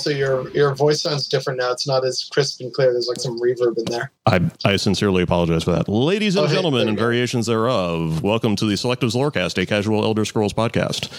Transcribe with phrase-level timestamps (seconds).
[0.00, 1.70] Also, your your voice sounds different now.
[1.72, 2.90] It's not as crisp and clear.
[2.90, 4.10] There's like some reverb in there.
[4.24, 5.90] I, I sincerely apologize for that.
[5.90, 7.02] Ladies and Oh, gentlemen, there and go.
[7.04, 11.10] variations thereof, welcome to the Selectives Lorecast, a casual Elder Scrolls podcast.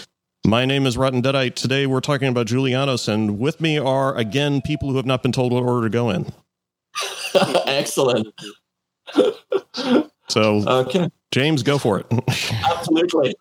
[0.44, 1.54] My name is Rotten Deadite.
[1.54, 5.30] Today we're talking about Julianos, and with me are, again, people who have not been
[5.30, 6.26] told what order to go in.
[7.66, 8.26] Excellent.
[10.28, 12.06] So, Okay, James, go for it.
[12.64, 13.36] absolutely.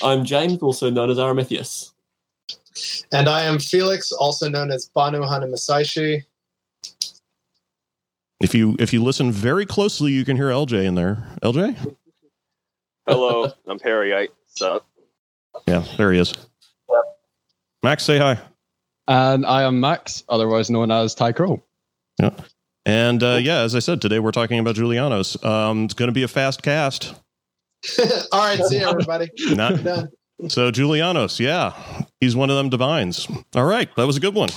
[0.00, 1.90] I'm James, also known as Aramithius.
[3.12, 6.22] And I am Felix, also known as Banu Hanamasaishi.
[8.40, 11.26] if you if you listen very closely, you can hear LJ in there.
[11.42, 11.94] LJ?
[13.06, 14.28] Hello, I'm Perryite.
[14.48, 14.82] So
[15.66, 16.34] Yeah, there he is.
[17.82, 18.38] Max, say hi.
[19.08, 21.62] And I am Max, otherwise known as Ty Crow.
[22.84, 25.44] And uh, yeah, as I said, today we're talking about Julianos.
[25.44, 27.14] Um, it's going to be a fast cast.
[28.32, 29.30] All right, see you, everybody.
[29.50, 30.08] Not, Done.
[30.48, 31.72] So Julianos, yeah,
[32.20, 33.26] he's one of them divines.
[33.54, 34.50] All right, that was a good one.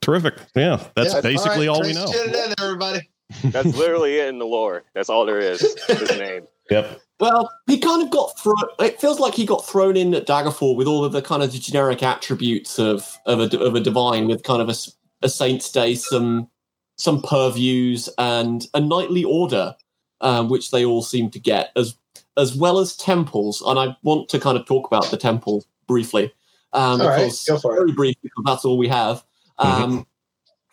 [0.00, 0.34] Terrific.
[0.54, 2.06] Yeah, that's Yeah, basically all, right, we know.
[2.06, 3.08] in, everybody.
[3.46, 4.84] that's literally it in the lore.
[4.94, 5.60] That's all there is.
[5.88, 6.46] His name.
[6.70, 6.98] Yep.
[7.20, 8.56] Well, he kind of got thrown.
[8.78, 11.52] It feels like he got thrown in at Daggerfall with all of the kind of
[11.52, 14.74] the generic attributes of of a, of a divine, with kind of a,
[15.20, 16.48] a saint's day, some
[16.96, 19.74] some purviews, and a knightly order,
[20.22, 21.98] um, which they all seem to get, as
[22.36, 23.62] as well as temples.
[23.66, 26.32] And I want to kind of talk about the temple briefly,
[26.72, 27.78] um, All right, because go for it.
[27.78, 29.22] very brief because that's all we have.
[29.58, 30.06] Um,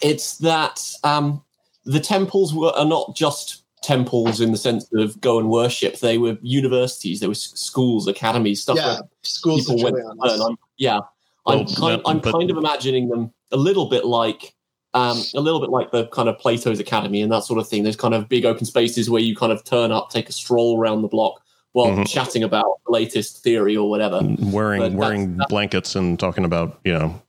[0.01, 1.43] It's that um,
[1.85, 5.99] the temples were are not just temples in the sense of go and worship.
[5.99, 10.13] They were universities, they were schools, academies, stuff Yeah, where schools of people went to
[10.37, 10.41] learn.
[10.51, 10.99] I'm, yeah,
[11.45, 14.55] I'm Well, kind, no, I'm but- kind of imagining them a little bit like.
[14.93, 17.83] Um, a little bit like the kind of Plato's Academy and that sort of thing.
[17.83, 20.77] There's kind of big open spaces where you kind of turn up, take a stroll
[20.77, 21.41] around the block
[21.73, 22.07] while Mhm.
[22.07, 24.19] chatting about the latest theory or whatever.
[24.39, 27.21] Wearing But that's- wearing blankets and talking about you know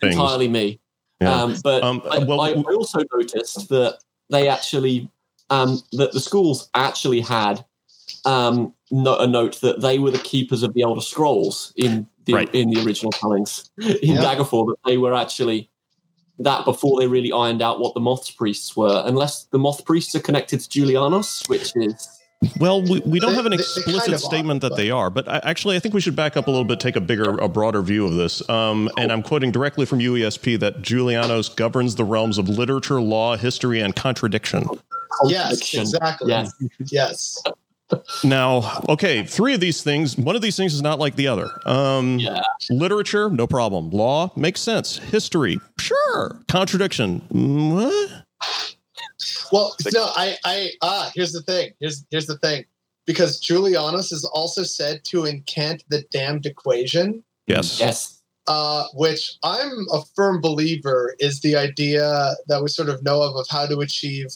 [0.00, 0.14] things.
[0.16, 0.80] entirely me.
[1.20, 1.42] Yeah.
[1.42, 5.08] Um, but Um, I, well- I, I also noticed that they actually,
[5.50, 7.64] um, that the schools actually had
[8.24, 12.34] um, no, a note that they were the keepers of the Elder Scrolls in the
[12.34, 12.52] Right.
[12.54, 14.22] in the original tellings in Yeah.
[14.22, 14.66] Daggerfall.
[14.66, 15.70] That they were actually
[16.38, 20.14] that before they really ironed out what the Moth priests were, unless the Moth priests
[20.16, 22.08] are connected to Julianos, which is
[22.60, 24.76] Well, we, we don't They- have an they- they explicit kind of statement are, that
[24.76, 26.94] they are, but I, actually, I think we should back up a little bit, take
[26.96, 28.46] a bigger, a broader view of this.
[28.48, 33.36] Um, and I'm quoting directly from UESP that Julianos governs the realms of literature, law,
[33.36, 34.68] history, and contradiction.
[35.26, 36.28] Yes, exactly.
[36.30, 36.52] Yes.
[36.86, 37.42] Yes.
[38.24, 41.48] Now, okay, three of these things, one of these things is not like the other.
[41.64, 42.42] Um, Yeah.
[42.68, 43.90] Literature, no problem.
[43.90, 44.98] Law makes sense.
[44.98, 46.36] History, sure.
[46.48, 48.25] Contradiction, mm, what?
[49.52, 51.72] Well, no, I, I, ah, here's the thing.
[51.80, 52.64] Here's, here's the thing.
[53.06, 57.78] Because Julianos is also said to incant the damned equation, Yes.
[57.78, 63.22] yes, uh, which I'm a firm believer is the idea that we sort of know
[63.22, 64.26] of of how to achieve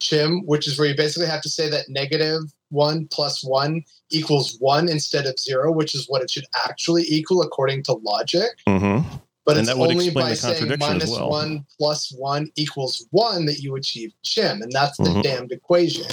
[0.00, 4.56] chim, which is where you basically have to say that negative one plus one equals
[4.60, 8.50] one instead of zero, which is what it should actually equal according to logic.
[8.66, 9.00] hmm
[9.48, 11.30] But And it's that would only explain by the saying contradiction as minus well.
[11.30, 15.22] one plus one equals one that you achieve chim, and that's the Mhm.
[15.22, 16.04] damned equation.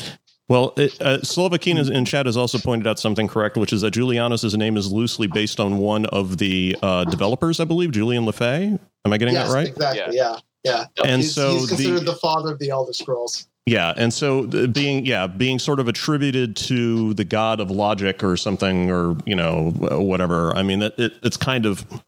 [0.47, 3.93] Well, it, uh, Slovakian in chat has also pointed out something correct, which is that
[3.93, 8.79] Julianos' name is loosely based on one of the uh, developers, I believe, Julian LeFay.
[9.05, 9.67] Am I getting yes, that right?
[9.67, 10.15] exactly.
[10.15, 10.85] Yeah, yeah.
[11.03, 13.47] And he's, so he's considered the the father of the Elder Scrolls.
[13.65, 18.37] yeah, and so being yeah being sort of attributed to the god of logic or
[18.37, 20.55] something or you know whatever.
[20.55, 21.99] I mean, it, it it's kind of it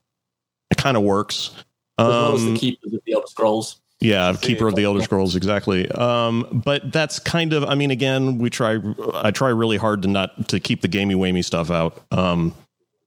[0.78, 1.52] kind of works.
[2.00, 3.80] as well as Um, the keepers of the Elder Scrolls.
[4.00, 5.90] Yeah, See, keeper of the Elder Scrolls, exactly.
[5.90, 8.78] Um, but that's kind of, I mean, again, we try,
[9.16, 12.00] I try really hard to not to keep the gamey wamey stuff out.
[12.12, 12.54] Um,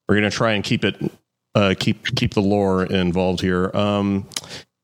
[0.08, 0.96] we're gonna try and keep it,
[1.54, 3.70] uh, keep keep the lore involved here.
[3.72, 4.28] Um,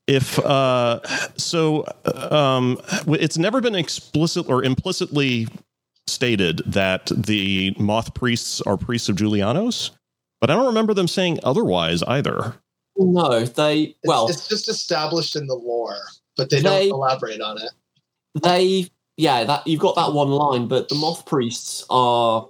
[0.07, 1.01] if uh,
[1.37, 1.85] so,
[2.31, 5.49] um, it's never been explicit or implicitly
[6.07, 9.91] stated that the moth priests are priests of Julianos,
[10.41, 12.55] but I don't remember them saying otherwise either.
[12.99, 15.99] No, they well, it's just established in the lore,
[16.37, 17.71] but they, They- don't elaborate on it.
[18.43, 18.89] they
[19.19, 22.47] yeah that you've got that one line but the moth priests are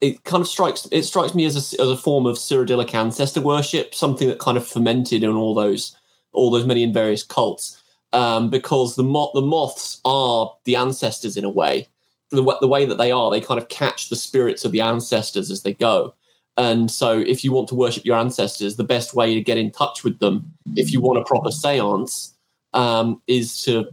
[0.00, 3.40] it kind of strikes it strikes me as a, as a form of cyrodiilic ancestor
[3.40, 5.96] worship something that kind of fermented in all those
[6.32, 7.82] all those many and various cults
[8.12, 11.88] um, because the mo- the moths are the ancestors in a way
[12.30, 15.50] the, the way that they are they kind of catch the spirits of the ancestors
[15.50, 16.14] as they go
[16.58, 19.70] and so if you want to worship your ancestors the best way to get in
[19.70, 22.34] touch with them if you want a proper seance
[22.74, 23.88] um, is to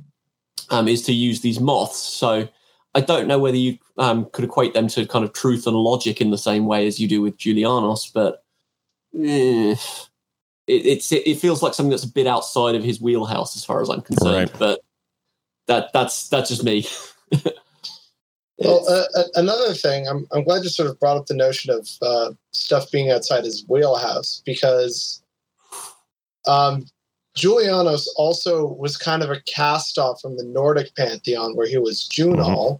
[0.70, 1.98] um, is to use these moths.
[1.98, 2.48] So
[2.94, 6.22] I don't know whether you um, could equate them to kind of truth and logic
[6.22, 8.44] in the same way as you do with Julianos, but
[9.16, 9.76] eh,
[10.68, 13.82] it, it's it feels like something that's a bit outside of his wheelhouse as far
[13.82, 14.52] as I'm concerned.
[14.52, 14.60] Right.
[14.60, 14.82] But
[15.68, 16.88] that that's that's just me.
[18.58, 21.90] Well, uh, another thing, I'm, I'm glad you sort of brought up the notion of
[22.02, 25.22] uh, stuff being outside his wheelhouse because
[26.48, 26.86] um,
[27.36, 32.08] Julianos also was kind of a cast off from the Nordic pantheon where he was
[32.08, 32.80] Junal,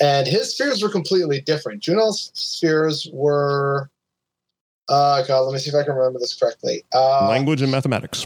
[0.00, 1.82] and his spheres were completely different.
[1.82, 3.90] Junal's spheres were,
[4.88, 6.84] uh, God, let me see if I can remember this correctly.
[6.94, 8.24] Uh, Language and mathematics.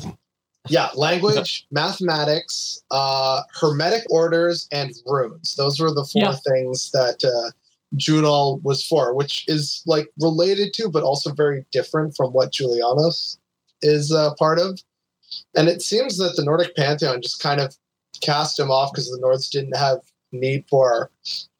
[0.68, 5.56] Yeah, language, mathematics, uh, hermetic orders, and runes.
[5.56, 6.36] Those were the four Yeah.
[6.46, 7.50] things that uh,
[7.96, 13.38] Junal was for, which is like related to, but also very different from what Julianos
[13.82, 14.80] is uh, part of.
[15.56, 17.76] And it seems that the Nordic pantheon just kind of
[18.20, 19.98] cast him off because the Nords didn't have
[20.30, 21.10] need for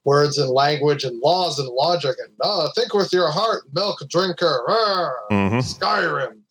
[0.04, 4.62] words and language and laws and logic and oh, think with your heart, milk drinker,
[4.66, 6.41] rah, hmm Skyrim.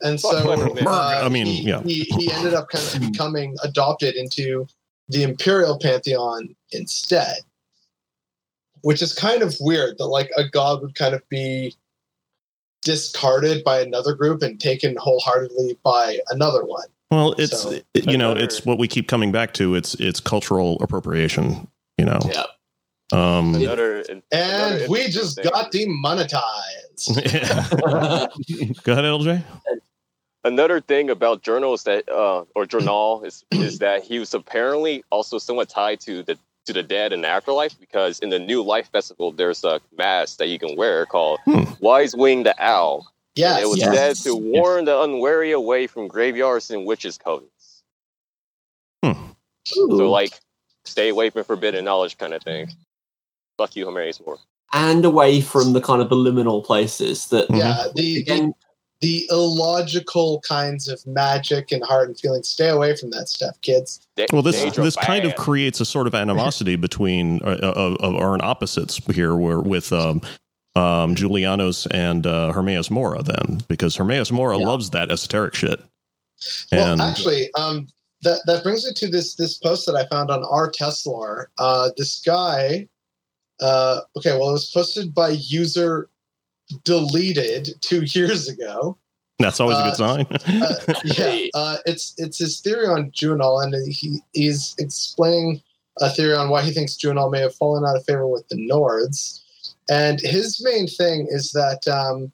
[0.00, 1.82] And so uh, I mean, he, yeah.
[1.82, 4.66] he, he ended up kind of becoming adopted into
[5.08, 7.38] the imperial pantheon instead,
[8.82, 11.74] which is kind of weird that like a god would kind of be
[12.82, 16.86] discarded by another group and taken wholeheartedly by another one.
[17.10, 19.74] Well, it's So- it- you know it's what we keep coming back to.
[19.74, 21.68] It's it's cultural appropriation.
[21.96, 22.20] You know.
[22.26, 22.44] yeah.
[23.12, 27.16] Um, Another, And another we just thing- got demonetized.
[27.32, 27.66] yeah.
[28.82, 29.42] Go ahead, LJ.
[30.44, 35.38] another thing about Junal's that uh or Junal is is that he was apparently also
[35.38, 39.32] somewhat tied to the to the dead and afterlife because in the new life festival
[39.32, 41.64] there's a mask that you can wear called Hmm.
[41.80, 43.62] wise wing the owl Yes.
[43.62, 43.94] it was Yes.
[44.20, 47.82] said to warn the unwary away from graveyards and witches covens
[49.64, 50.32] so like
[50.84, 52.68] stay away from forbidden knowledge kind of thing
[53.58, 54.38] fuck you Hermaeus Mora
[54.72, 58.54] and away from the kind of the liminal places that yeah, the, the again
[59.00, 62.48] the illogical kinds of magic and heart and feelings.
[62.48, 64.06] Stay away from that stuff, kids.
[64.16, 67.96] Da- Well, this danger this kind of creates a sort of animosity between uh, of,
[67.98, 70.20] of our opposites here, where with um,
[70.74, 74.66] um, Julianos and uh, Hermaeus Mora, then because Hermaeus Mora Yeah.
[74.66, 75.80] loves that esoteric shit.
[76.72, 77.86] Well, And actually, um,
[78.22, 81.50] that that brings me to this this post that I found on our teslore.
[81.58, 82.88] Uh, this guy,
[83.60, 86.08] uh, okay, well, it was posted by user
[86.84, 88.96] deleted two years ago.
[89.38, 90.26] that's always a uh, good sign.
[90.88, 95.62] Uh, yeah, uh, it's it's his theory on Junal, and he he's explaining
[96.00, 98.56] a theory on why he thinks Junal may have fallen out of favor with the
[98.56, 99.40] Nords.
[99.90, 102.30] And his main thing is that um,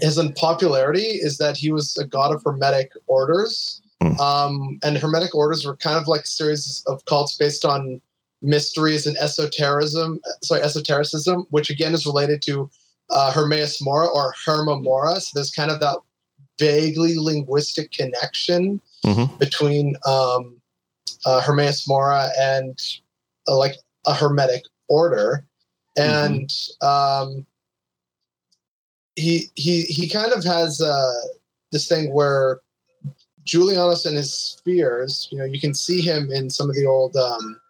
[0.00, 4.18] his unpopularity is that he was a god of hermetic orders, Hmm.
[4.18, 8.00] um, and hermetic orders were kind of like a series of cults based on
[8.42, 10.20] mysteries and esotericism.
[10.42, 12.70] Sorry, esotericism, which again is related to
[13.10, 15.20] uh, Hermaeus Mora or Herma Mora.
[15.20, 15.98] So there's kind of that
[16.58, 19.38] vaguely linguistic connection Mhm.
[19.38, 20.60] between um,
[21.24, 22.78] uh, Hermaeus Mora and
[23.48, 23.76] uh, like
[24.06, 25.44] a Hermetic order,
[25.96, 26.52] and
[26.82, 27.46] um,
[29.16, 31.12] he he he kind of has uh,
[31.72, 32.60] this thing where
[33.44, 35.28] Julianos and his spheres.
[35.30, 37.60] You know, you can see him in some of the old um,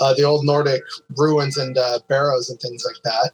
[0.00, 0.82] uh, the old Nordic
[1.16, 3.32] ruins and uh, barrows and things like that.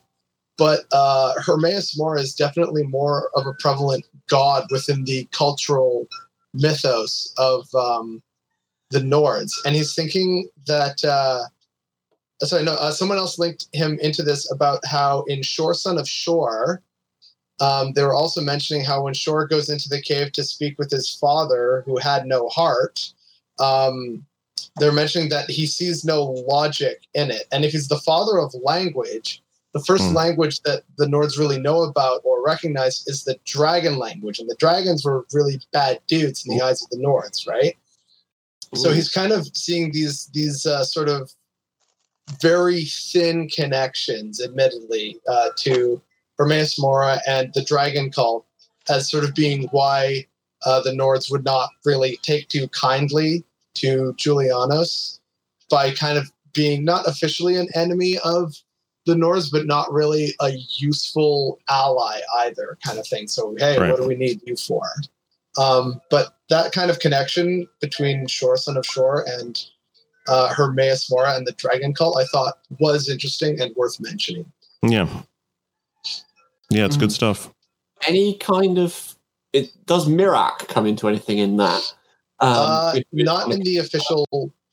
[0.59, 6.07] But uh, Hermaeus Mora is definitely more of a prevalent god within the cultural
[6.53, 8.23] mythos of um,
[8.91, 11.03] the Nords, and he's thinking that.
[11.05, 11.45] Uh,
[12.43, 16.09] sorry, no, uh, someone else linked him into this about how in Shor Son of
[16.09, 16.83] Shor,
[17.61, 20.91] um, they were also mentioning how when Shor goes into the cave to speak with
[20.91, 23.13] his father, who had no heart,
[23.59, 24.25] um,
[24.77, 27.45] they're mentioning that he sees no logic in it.
[27.53, 30.17] And if he's the father of language, the first Hmm.
[30.17, 34.39] language that the Nords really know about or recognize is the dragon language.
[34.39, 37.77] And the dragons were really bad dudes in the eyes of the Nords, right?
[38.75, 41.33] So he's kind of seeing these these uh, sort of
[42.41, 46.01] very thin connections, admittedly, uh, to
[46.39, 48.47] Hermaeus Mora and the Dragon Cult
[48.89, 50.27] as sort of being why
[50.65, 55.19] uh, the Nords would not really take too kindly to Julianos
[55.71, 58.55] by kind of being not officially an enemy of
[59.07, 63.29] the Nords, but not really a useful ally either, kind of thing.
[63.29, 63.91] So, hey, Right.
[63.91, 64.83] what do we need you for?
[65.59, 69.63] Um, but that kind of connection between Shor, Son of Shor, and
[70.29, 74.51] uh, Hermaeus Mora and the Dragon Cult, I thought was interesting and worth mentioning.
[74.83, 75.09] yeah,
[76.71, 77.01] yeah, it's Mm-hmm.
[77.01, 77.53] good stuff.
[78.07, 79.17] any kind of
[79.53, 81.83] it does Miraak come into anything in that?
[82.41, 84.27] Um, uh, if we- not in the official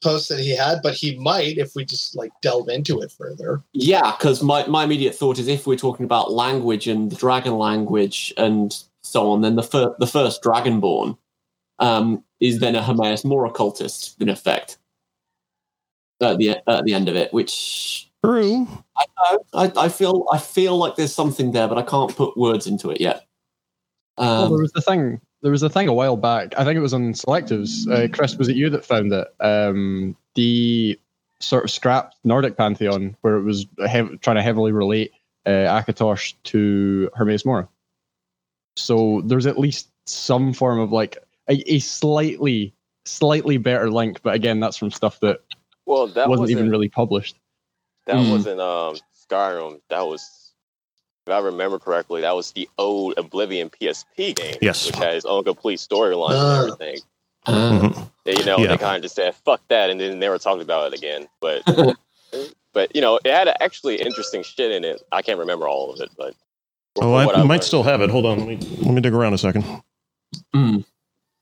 [0.04, 3.64] post that he had, but he might if we just like delve into it further.
[3.74, 7.58] Yeah, because my, my immediate thought is if we're talking about language and the dragon
[7.58, 11.18] language and so on, then the fir- the first Dragonborn
[11.80, 14.78] um, is then a Hermaeus Mora cultist in effect
[16.22, 18.68] at the at the end of it, which True.
[18.98, 22.68] I I, I feel I feel like there's something there, but I can't put words
[22.68, 23.26] into it yet.
[24.18, 25.22] well, Um, there was the thing.
[25.42, 26.54] There was a thing a while back.
[26.58, 27.88] I think it was on selectives.
[27.90, 29.28] Uh, Chris, was it you that found it?
[29.40, 31.00] Um, the
[31.40, 35.12] sort of scrapped Nordic pantheon, where it was hev- trying to heavily relate
[35.46, 37.68] uh, Akatosh to Hermaeus Mora.
[38.76, 41.18] So there's at least some form of like
[41.50, 42.74] a, a slightly,
[43.06, 44.22] slightly better link.
[44.24, 45.40] But again, that's from stuff that,
[45.86, 47.38] Well, that wasn't, wasn't, even really published.
[48.06, 48.32] that Mm.
[48.32, 48.96] wasn't um
[49.30, 49.82] Skyrim.
[49.90, 50.28] That was,
[51.28, 54.56] if I remember correctly, that was the old Oblivion PSP game.
[54.62, 54.86] Yes.
[54.88, 56.62] which had its own complete storyline Ah.
[56.64, 57.00] and everything.
[57.46, 57.90] uh.
[58.26, 58.68] You know, Yeah.
[58.68, 61.28] they kind of just said "fuck that" and then never talked about it again.
[61.40, 61.64] But,
[62.74, 65.02] but you know, it had actually interesting shit in it.
[65.12, 66.34] I can't remember all of it, but
[66.98, 68.10] Oh, from I might learned- still have it.
[68.10, 68.40] Hold on.
[68.40, 69.64] Let me let me dig around a second.
[70.56, 70.84] mm.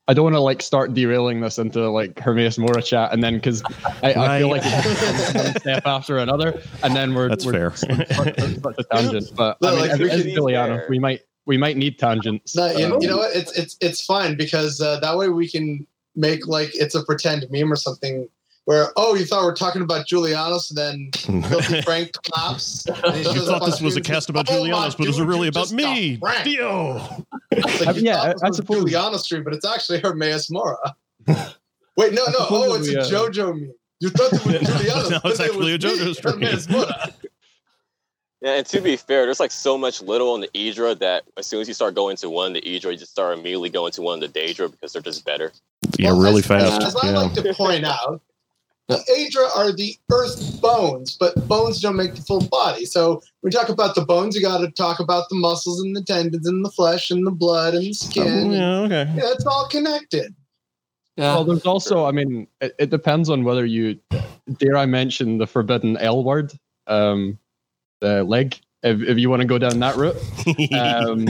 [0.08, 3.34] I don't want to like start derailing this into like Hermaeus Mora chat, and then
[3.34, 3.62] because
[4.02, 7.74] I, I feel like it's one step after another, and then we're That's we're fair.
[7.74, 9.30] such, such a tangent.
[9.34, 12.54] But No, I mean, like, as, we as Juliana, we might we might need tangents.
[12.54, 13.34] No, you, Um, you know what?
[13.34, 15.84] It's it's it's fine because uh, that way we can
[16.14, 18.28] make like it's a pretend meme or something.
[18.66, 20.76] Where oh, you thought we are talking about Julianos, and
[21.24, 22.84] then Filthy Frank claps.
[22.86, 25.46] and you thought this was a cast about says, "Oh, Julianos, but it's dude, really
[25.48, 27.24] about me, pranked." Dio.
[27.52, 29.64] It's like, I- you yeah, thought I- this I was suppose- Juliana Street, but it's
[29.64, 30.96] actually Hermaeus Mora.
[31.96, 32.34] Wait, no, no.
[32.50, 33.72] Oh, it's we, a uh, JoJo meme.
[34.00, 35.10] You thought it was No, Juliana.
[35.10, 36.34] no, it's actually a JoJo stream.
[36.34, 37.14] Hermaeus Mora.
[38.42, 41.46] Yeah, and to be fair, there's like so much little in the Aedra that as
[41.46, 44.02] soon as you start going to one, the Aedra, you just start immediately going to
[44.02, 45.52] one, the Daedra, because they're just better.
[45.98, 46.82] Yeah, Well, really as, fast.
[46.82, 48.20] As, as I like to point out,
[48.88, 52.84] the Aedra are the earth bones, but bones don't make the full body.
[52.84, 55.94] So when we talk about the bones, you got to talk about the muscles and
[55.96, 58.52] the tendons and the flesh and the blood and the Oh, skin.
[58.52, 59.12] yeah, okay.
[59.16, 60.34] Yeah, it's all connected.
[61.16, 61.34] yeah.
[61.34, 63.98] Well, there's also, I mean, it, it depends on whether you
[64.58, 66.52] dare I mention the forbidden L word,
[66.86, 67.38] um,
[68.00, 68.60] the leg.
[68.82, 70.16] If, if you want to go down that route,
[70.78, 71.26] um,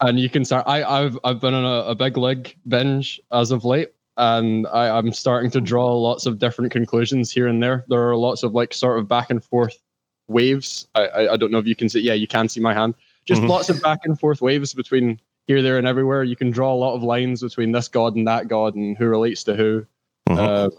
[0.00, 0.64] and you can start.
[0.66, 4.90] I, I've I've been on a, a big leg binge as of late, and I,
[4.90, 7.84] I'm starting to draw lots of different conclusions here and there.
[7.88, 9.78] There are lots of like sort of back and forth
[10.28, 10.86] waves.
[10.94, 12.00] I I, I don't know if you can see.
[12.00, 12.94] Yeah, you can see my hand.
[13.24, 13.48] Just Mhm.
[13.48, 16.22] lots of back and forth waves between here, there, and everywhere.
[16.24, 19.06] You can draw a lot of lines between this god and that god, and who
[19.06, 19.86] relates to who.
[20.28, 20.38] Mhm.
[20.38, 20.70] Uh,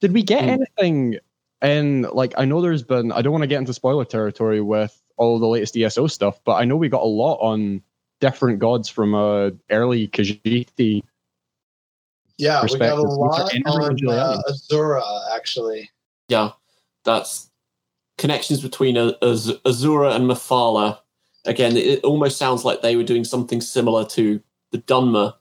[0.00, 0.48] did we get Hmm.
[0.50, 1.18] anything
[1.62, 5.00] And like I know there's been I don't want to get into spoiler territory with
[5.16, 7.80] all the latest ESO stuff, but I know we got a lot on
[8.20, 11.02] different gods from uh early Khajiit.
[12.42, 13.04] Yeah, we got a Perspective.
[13.04, 15.02] Which are lot Andrew on uh, Azura,
[15.34, 15.90] actually.
[16.28, 16.50] yeah,
[17.04, 17.50] that's
[18.18, 20.98] connections between Az- Az- Azura and Mephala.
[21.44, 24.40] Again, it almost sounds like they were doing something similar to
[24.72, 25.34] the Dunmer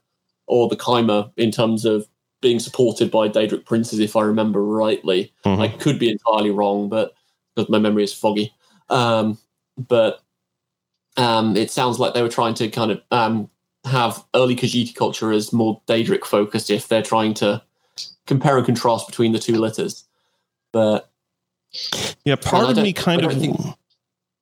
[0.45, 2.07] or the Chimer in terms of
[2.41, 5.33] being supported by Daedric princes, if I remember rightly.
[5.45, 5.59] Mhm.
[5.59, 7.13] I could be entirely wrong, but
[7.55, 8.53] because my memory is foggy.
[8.89, 9.37] Um,
[9.77, 10.21] but
[11.17, 13.49] um, it sounds like they were trying to kind of um,
[13.85, 17.61] have early Khajiit culture as more Daedric focused if they're trying to
[18.27, 20.03] compare and contrast between the two litters.
[20.71, 21.09] But
[22.25, 23.59] Yeah, part of me kind of think-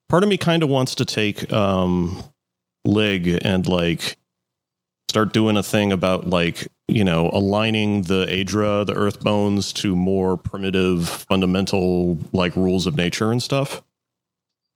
[0.10, 2.22] part of me kind of wants to take um
[2.86, 4.17] Lig and like
[5.10, 9.96] start doing a thing about like, you know, aligning the Aedra, the earth bones to
[9.96, 13.81] more primitive fundamental like rules of nature and stuff.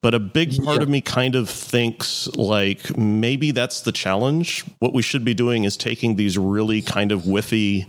[0.03, 0.83] But a big part Yeah.
[0.83, 4.63] of me kind of thinks like maybe that's the challenge.
[4.79, 7.87] What we should be doing is taking these really kind of whiffy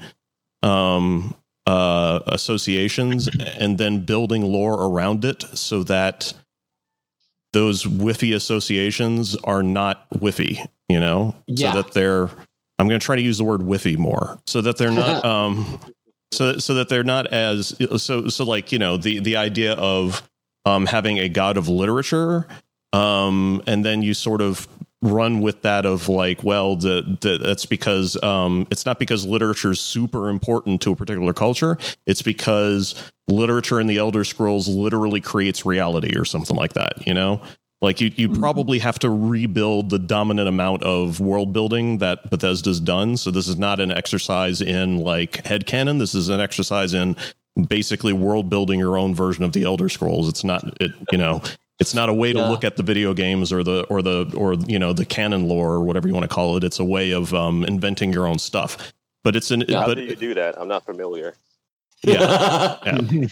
[0.63, 1.35] um
[1.67, 3.29] uh associations
[3.59, 6.33] and then building lore around it so that
[7.53, 11.35] those whiffy associations are not whiffy, you know?
[11.47, 11.73] Yeah.
[11.73, 12.31] So that they're
[12.79, 15.79] I'm going to try to use the word whiffy more so that they're not um
[16.33, 20.23] so so that they're not as so so like, you know, the the idea of
[20.65, 22.47] um having a god of literature
[22.93, 24.69] um and then you sort of
[25.03, 29.73] run with that of like well the, the that's because um it's not because literature
[29.73, 31.77] is super important to a particular culture.
[32.07, 32.95] It's because
[33.29, 37.43] literature in the elder scrolls literally creates reality or something like that you know?
[37.83, 38.39] Like you you Mhm.
[38.39, 43.19] probably have to rebuild the dominant amount of world building that Bethesda's done.
[43.19, 45.99] So this is not an exercise in like head headcanon.
[45.99, 47.15] This is an exercise in
[47.69, 51.41] basically world building your own version of the elder scrolls it's not it you know
[51.79, 52.49] it's not a way to Yeah.
[52.49, 55.73] look at the video games or the or the or you know the canon lore
[55.75, 58.39] or whatever you want to call it it's a way of um inventing your own
[58.39, 58.93] stuff
[59.23, 59.83] but it's an Yeah.
[59.83, 60.61] How do you do that?
[60.61, 61.35] I'm not familiar.
[62.03, 62.77] Yeah.
[62.85, 63.27] Yeah.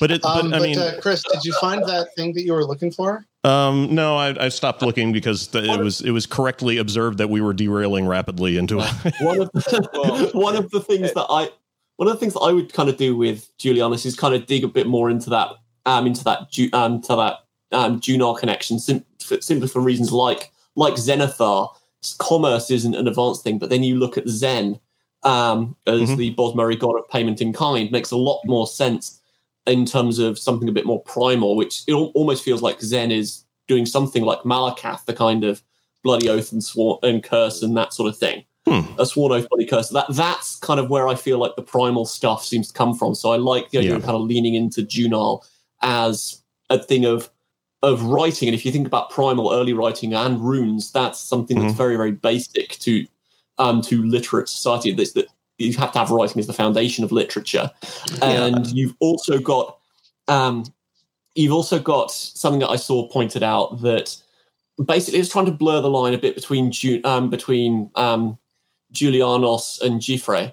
[0.00, 2.54] But it, Um, but I mean, uh, Chris, did you find that thing that you
[2.54, 3.26] were looking for?
[3.44, 7.28] um, no, I, I stopped looking because the, it was it was correctly observed that
[7.28, 9.14] we were derailing rapidly into it.
[9.20, 11.50] one of the, Well, one of the things that I
[11.96, 14.46] one of the things that I would kind of do with Julianos is kind of
[14.46, 15.50] dig a bit more into that
[15.86, 17.38] um into that um to that
[17.72, 21.70] um Junar connection sim- simply for reasons like like Zenithar
[22.18, 24.78] commerce isn't an advanced thing but then you look at Zen
[25.22, 26.16] um as Mhm.
[26.16, 29.20] the Bosmeri god of payment in kind makes a lot more sense
[29.66, 33.44] in terms of something a bit more primal which it almost feels like Zen is
[33.66, 35.62] doing something like Malacath the kind of
[36.04, 36.62] bloody oath and
[37.02, 39.90] and curse and that sort of thing a sworn oath bloody curse.
[39.90, 43.14] That that's kind of where I feel like the primal stuff seems to come from.
[43.14, 43.96] So I like the idea Yeah.
[43.96, 45.42] of kind of leaning into Junal
[45.82, 47.30] as a thing of
[47.82, 48.48] of writing.
[48.48, 51.76] And if you think about primal early writing and runes, that's something that's Mhm.
[51.76, 53.06] very very basic to
[53.58, 54.92] um to literate society.
[54.92, 57.70] This that you have to have writing as the foundation of literature,
[58.22, 59.78] and you've also got
[60.28, 60.64] um
[61.34, 64.16] you've also got something that I saw pointed out that
[64.84, 68.38] basically it's trying to blur the line a bit between Ju- um, between um,
[68.96, 70.52] Julianos and Jephre.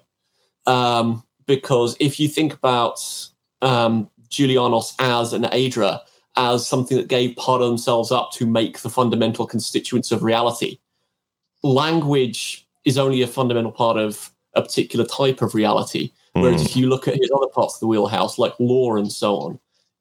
[0.65, 3.00] Um, because if you think about
[3.62, 6.00] um, Julianos as an Aedra,
[6.35, 10.79] as something that gave part of themselves up to make the fundamental constituents of reality,
[11.63, 16.12] language is only a fundamental part of a particular type of reality.
[16.33, 16.65] Whereas Mm.
[16.65, 19.59] if you look at his other parts of the wheelhouse, like law and so on,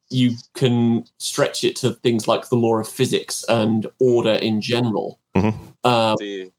[0.09, 5.19] you can stretch it to things like the law of physics and order in general.
[5.37, 5.55] Mhm.
[5.85, 6.52] Um, See,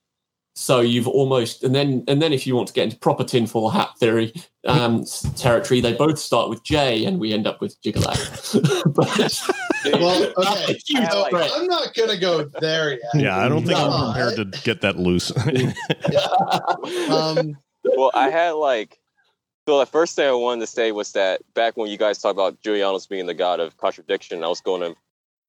[0.55, 3.69] so you've almost, and then and then if you want to get into proper tinfoil
[3.69, 4.33] hat theory
[4.67, 5.03] um,
[5.35, 8.93] territory, they both start with J, and we end up with Jyggalag.
[8.93, 10.79] but, Well, okay.
[10.87, 11.51] huge I like- spread.
[11.55, 13.01] I'm not gonna go there yet.
[13.15, 15.31] yeah, I don't think No, I'm prepared to get that loose.
[17.09, 18.99] Um, well, I had like,
[19.67, 22.35] so the first thing I wanted to say was that back when you guys talked
[22.35, 24.95] about Julianos being the god of contradiction, I was going to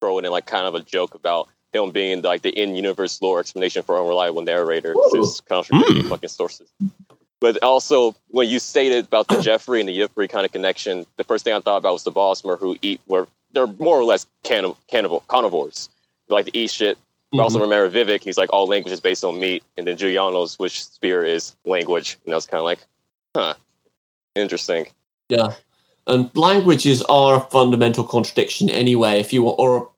[0.00, 3.40] throw it in like kind of a joke about him being like the in-universe lore
[3.40, 6.08] explanation for unreliable narrator, since contradicting hmm.
[6.08, 6.70] fucking sources.
[7.40, 11.24] But also, when you stated about the Jephre and the Y'ffre kind of connection, the
[11.24, 14.26] first thing I thought about was the Bosmer who eat, where they're more or less
[14.44, 15.88] cannib- cannibal carnivores.
[16.28, 16.98] They like to eat shit.
[17.32, 17.70] But also mm-hmm.
[17.70, 21.24] remember Vivec, he's like all language is based on meat, and then Julianos which spear
[21.24, 22.78] is language, and I was kind of like,
[23.34, 23.54] huh,
[24.36, 24.86] interesting.
[25.28, 25.54] Yeah,
[26.06, 29.18] and languages are a fundamental contradiction anyway.
[29.18, 29.90] If you want, or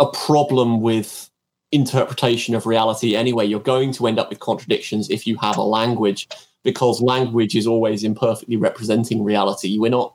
[0.00, 1.30] a, a problem with
[1.72, 5.62] interpretation of reality anyway, you're going to end up with contradictions if you have a
[5.62, 6.28] language,
[6.64, 9.78] because language is always imperfectly representing reality.
[9.78, 10.14] We're not,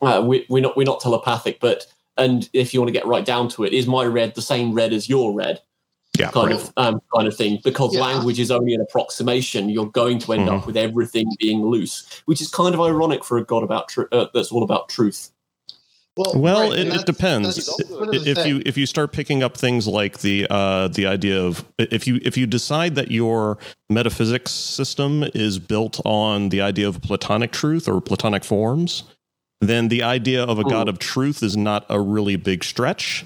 [0.00, 3.24] uh, we, we're not, we're not telepathic, but and if you want to get right
[3.24, 5.60] down to it, is my red the same red as your red?
[6.18, 6.60] yeah, kind right.
[6.60, 8.00] of um, kind of thing because Yeah.
[8.00, 12.40] language is only an approximation you're going to end up with everything being loose which
[12.40, 15.30] is kind of ironic for a god about tr- uh, that's all about truth
[16.16, 17.54] well, Well, right, it, it depends.
[17.56, 20.46] that's I- sort of the If you if you start picking up things like the
[20.50, 23.58] uh, the idea of if you if you decide that your
[23.90, 29.04] metaphysics system is built on the idea of Platonic truth or Platonic forms,
[29.60, 33.24] then the idea of a god of truth is not a really big stretch.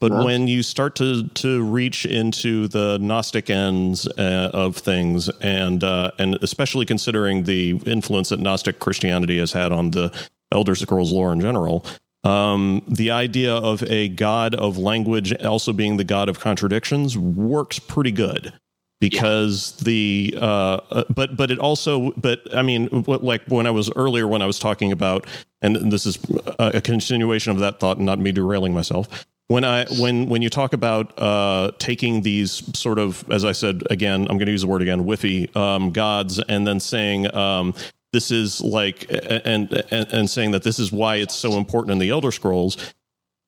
[0.00, 0.24] But No.
[0.24, 6.12] when you start to to reach into the Gnostic ends uh, of things, and uh,
[6.20, 10.12] and especially considering the influence that Gnostic Christianity has had on the
[10.52, 11.84] Elder Scrolls lore in general,
[12.24, 17.78] um, the idea of a god of language also being the god of contradictions works
[17.78, 18.52] pretty good
[19.00, 23.70] because the uh, uh, but but it also but I mean what, like when I
[23.70, 25.26] was earlier when I was talking about
[25.62, 26.18] and this is
[26.58, 29.26] a, a continuation of that thought not me derailing myself.
[29.46, 33.82] When I when when you talk about uh, taking these sort of as I said
[33.90, 37.74] again I'm going to use the word again whiffy um, gods and then saying um,
[38.12, 41.98] this is like and, and and saying that this is why it's so important in
[41.98, 42.94] the Elder Scrolls.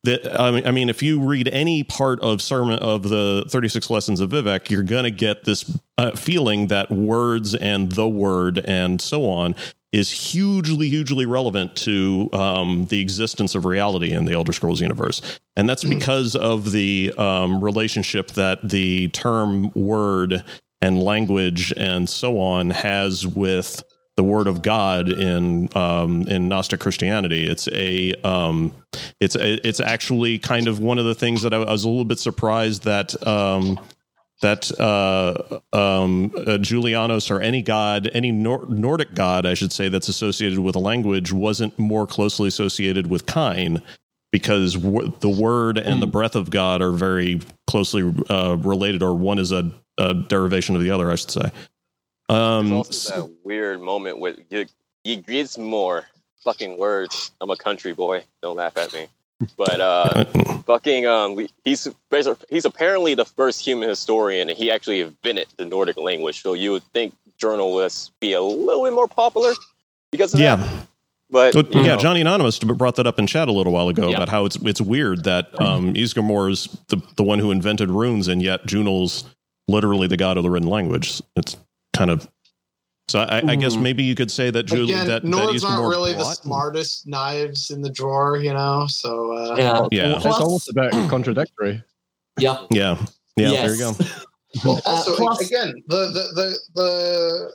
[0.04, 3.68] That I mean, I mean, if you read any part of sermon of the thirty
[3.68, 8.08] six lessons of Vivec, you're going to get this uh, feeling that words and the
[8.08, 9.54] word and so on
[9.92, 15.40] is hugely, hugely relevant to um, the existence of reality in the Elder Scrolls universe,
[15.56, 20.44] and that's because of the um, relationship that the term word
[20.80, 23.82] and language and so on has with
[24.20, 27.46] the word of God in um, in Gnostic Christianity.
[27.46, 28.74] It's a um,
[29.18, 31.88] it's a, it's actually kind of one of the things that I, I was a
[31.88, 33.80] little bit surprised that um,
[34.42, 39.88] that uh, um, uh, Julianos or any god, any Nor- Nordic god, I should say,
[39.88, 43.80] that's associated with a language wasn't more closely associated with Kyne.
[44.32, 49.14] Because w- the word and the breath of God are very closely uh, related, or
[49.14, 51.50] one is a, a derivation of the other, I should say.
[52.30, 54.66] Um, also that weird moment with y-
[55.06, 56.04] Ysgramor
[56.44, 57.32] fucking words.
[57.40, 58.24] I'm a country boy.
[58.42, 59.06] Don't laugh at me.
[59.56, 60.24] But uh,
[60.66, 61.88] fucking um, we- he's
[62.50, 66.42] he's apparently the first human historian, and he actually invented the Nordic language.
[66.42, 69.52] So you would think journalists be a little bit more popular
[70.12, 70.58] because of that.
[70.58, 70.80] Yeah,
[71.30, 71.82] But yeah.
[71.82, 74.16] know, Johnny Anonymous brought that up in chat a little while ago Yeah.
[74.16, 76.12] about how it's it's weird that um, is
[76.88, 79.24] the the one who invented runes, and yet Junal's
[79.68, 81.22] literally the god of the written language.
[81.36, 81.56] It's
[82.00, 82.26] kind of
[83.08, 83.18] so.
[83.20, 83.82] I, I guess Mhm.
[83.82, 87.06] maybe you could say that Jul- Again, that, that Nords aren't Ysgramor really the smartest
[87.06, 88.86] knives in the drawer, you know.
[88.88, 89.86] So uh, Yeah.
[89.92, 90.16] Yeah.
[90.16, 91.82] It's almost a bit contradictory.
[92.38, 92.64] Yeah.
[92.70, 92.96] Yeah,
[93.36, 93.50] yeah.
[93.66, 93.92] There you go.
[94.64, 97.54] Well, Uh, also, plus- again, the, the the the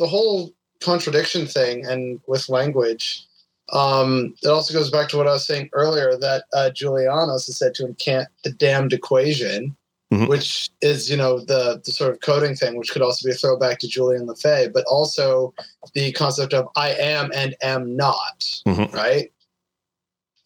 [0.00, 3.24] the whole contradiction thing, and with language,
[3.72, 7.56] um, it also goes back to what I was saying earlier that uh, Julianos has
[7.58, 9.76] said to him, "Can't the damned equation,"
[10.12, 10.28] Mhm.
[10.28, 13.36] which is you know the the sort of coding thing, which could also be a
[13.36, 15.54] throwback to Julian Lefay, but also
[15.94, 18.92] the concept of "I am and am not," Mhm.
[18.92, 19.32] right?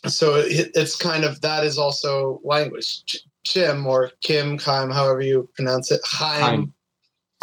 [0.06, 3.04] So it, it's kind of that is also language.
[3.06, 6.72] Ch- Chim or Kim, Kim, however you pronounce it, Chaim.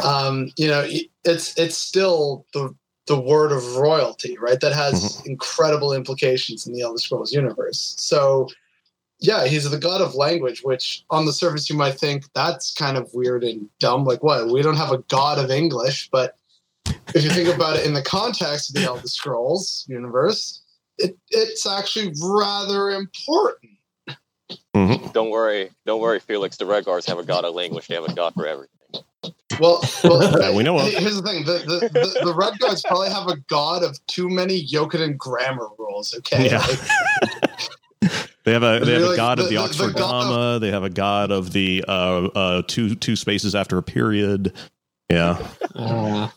[0.04, 0.86] Um, you know,
[1.24, 2.74] it's it's still the
[3.08, 4.60] the word of royalty, right?
[4.62, 7.96] That has incredible implications in the Elder Scrolls universe.
[8.00, 8.48] So,
[9.24, 12.98] yeah, he's the god of language, which on the surface you might think that's kind
[12.98, 14.04] of weird and dumb.
[14.04, 14.50] Like, what?
[14.50, 16.36] We don't have a god of English, but
[17.16, 20.62] if you think about it in the context of the Elder Scrolls universe,
[20.98, 23.72] it, it's actually rather important.
[24.76, 25.12] Mm-hmm.
[25.12, 26.58] don't worry, don't worry, Felix.
[26.58, 27.88] The Red Guards have a god of language.
[27.88, 29.04] They have a god for everything.
[29.58, 30.88] Well, well we know of.
[30.88, 34.28] Here's the thing: the, the, the, the Red Guards probably have a god of too
[34.28, 36.14] many Yokudan grammar rules.
[36.18, 36.66] Okay, Yeah.
[38.02, 40.60] Like, They have a they have a god of the- the Oxford of- comma.
[40.60, 44.54] They have a god of the uh, uh, two two spaces after a period.
[45.10, 45.38] Yeah,
[45.76, 46.30] Uh,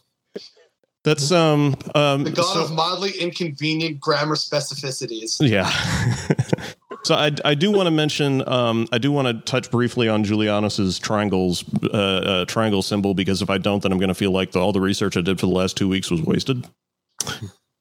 [1.04, 2.24] that's um um.
[2.24, 5.36] the god so- of mildly inconvenient grammar specificities.
[5.40, 5.68] Yeah.
[7.04, 10.24] so I, I do want to mention um, I do want to touch briefly on
[10.24, 14.30] Julianos's triangles uh, uh, triangle symbol because if I don't, then I'm going to feel
[14.32, 16.66] like the, all the research I did for the last two weeks was wasted.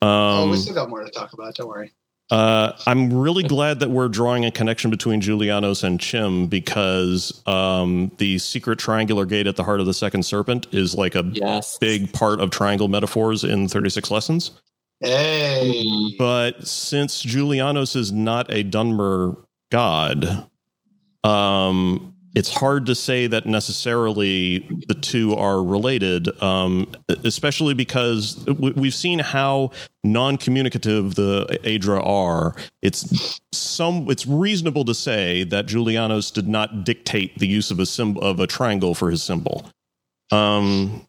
[0.01, 1.55] oh, Um, we still got more to talk about.
[1.55, 1.91] Don't worry.
[2.31, 8.11] Uh, I'm really glad that we're drawing a connection between Julianos and Chim because um,
[8.17, 11.77] the secret triangular gate at the heart of the second serpent is like a yes.
[11.77, 14.51] big part of triangle metaphors in 36 lessons.
[15.01, 19.37] Hey, But since Julianos is not a Dunmer
[19.69, 20.49] god,
[21.23, 26.85] um, it's hard to say that necessarily the two are related, um,
[27.23, 29.71] especially because we- we've seen how
[30.03, 32.55] non-communicative the Aedra are.
[32.81, 34.09] It's some.
[34.09, 38.39] It's reasonable to say that Julianos did not dictate the use of a symbol of
[38.39, 39.65] a triangle for his symbol.
[40.31, 41.07] Um,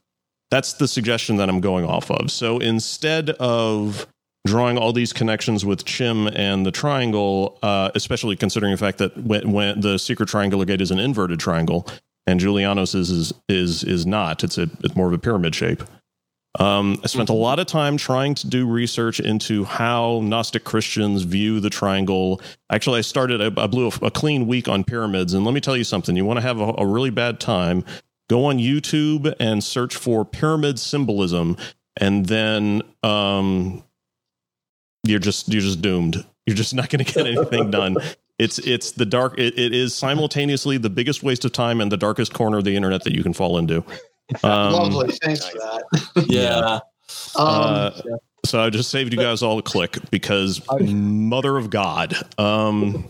[0.51, 2.31] that's the suggestion that I'm going off of.
[2.31, 4.07] So instead of
[4.47, 9.17] drawing all these connections with Chim and the triangle, uh, especially considering the fact that
[9.17, 11.87] when, when the secret triangular gate is an inverted triangle
[12.27, 15.83] and Julianos is is is, is not, it's a it's more of a pyramid shape.
[16.59, 21.23] Um, I spent a lot of time trying to do research into how Gnostic Christians
[21.25, 22.41] view the triangle.
[22.71, 25.35] Actually, I started, I, I blew a, a clean week on pyramids.
[25.35, 27.85] And let me tell you something you want to have a, a really bad time,
[28.31, 31.59] go on YouTube and search for pyramid symbolism.
[31.99, 33.83] And then um,
[35.09, 36.25] you're just you're just doomed.
[36.47, 37.97] You're just not going to get anything done.
[38.39, 39.39] It's it's the dark.
[39.39, 42.77] It, it is simultaneously the biggest waste of time and the darkest corner of the
[42.77, 43.79] internet that you can fall into.
[44.43, 45.13] Um, lovely.
[45.23, 46.27] Thanks for that.
[46.29, 46.81] Yeah.
[47.37, 47.91] Um, uh,
[48.45, 52.15] so I just saved you guys all a click because mother of God.
[52.39, 53.09] Um,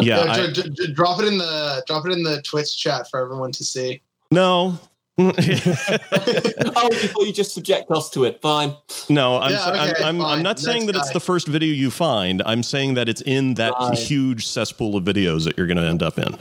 [0.00, 2.78] yeah, yeah, I, j- j- j- drop it in the drop it in the Twitch
[2.78, 4.00] chat for everyone to see.
[4.30, 4.78] no.
[5.18, 8.40] Oh, before you just subject us to it.
[8.40, 8.74] Fine.
[9.08, 10.42] No, I'm, Yeah, okay, I'm, I'm, I'm fine.
[10.42, 12.42] not saying Next that it's the first video you find.
[12.46, 13.98] I'm saying that it's in that Right.
[13.98, 16.36] huge cesspool of videos that you're going to end up in.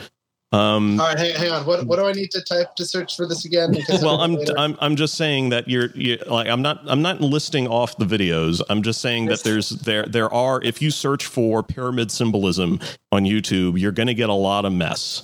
[0.54, 1.66] Um, All right, hang, hang on.
[1.66, 3.74] What what do I need to type to search for this again?
[3.74, 7.02] Because well, I'm, later- I'm I'm just saying that you're, you like I'm not I'm
[7.02, 8.62] not listing off the videos.
[8.70, 12.80] I'm just saying that there's there there are if you search for pyramid symbolism
[13.12, 15.24] on YouTube, you're going to get a lot of mess.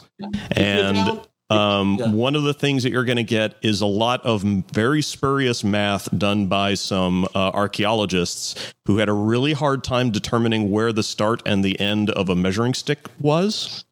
[0.58, 1.22] And Down-
[1.54, 2.10] um, Yeah.
[2.12, 5.63] one of the things that you're going to get is a lot of very spurious
[5.63, 11.04] math done by some uh, archaeologists who had a really hard time determining where the
[11.04, 13.86] start and the end of a measuring stick was.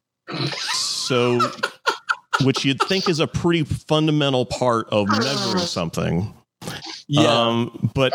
[0.72, 1.40] So,
[2.42, 6.32] which you'd think is a pretty fundamental part of measuring something.
[7.08, 7.22] yeah.
[7.28, 8.12] Um, but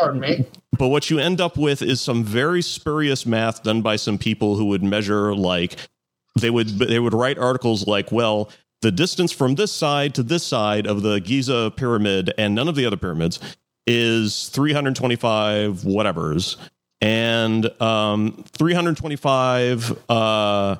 [0.78, 4.56] but what you end up with is some very spurious math done by some people
[4.56, 5.76] who would measure like
[6.40, 8.50] they would they would write articles like, well,
[8.82, 12.74] the distance from this side to this side of the Giza pyramid and none of
[12.74, 13.40] the other pyramids
[13.86, 16.56] is 325 whatevers.
[17.00, 20.76] and um, 325 uh,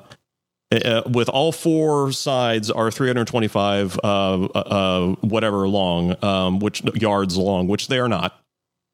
[0.71, 7.67] uh, with all four sides are 325 uh, uh, whatever long, um, which yards long,
[7.67, 8.39] which they are not.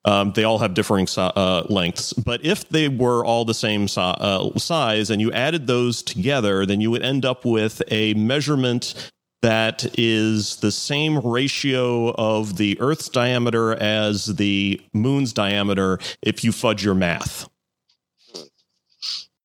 [0.05, 3.87] Um, they all have differing si- uh, lengths, but if they were all the same
[3.87, 8.13] si- uh, size and you added those together, then you would end up with a
[8.13, 16.43] measurement that is the same ratio of the Earth's diameter as the moon's diameter if
[16.43, 17.47] you fudge your math.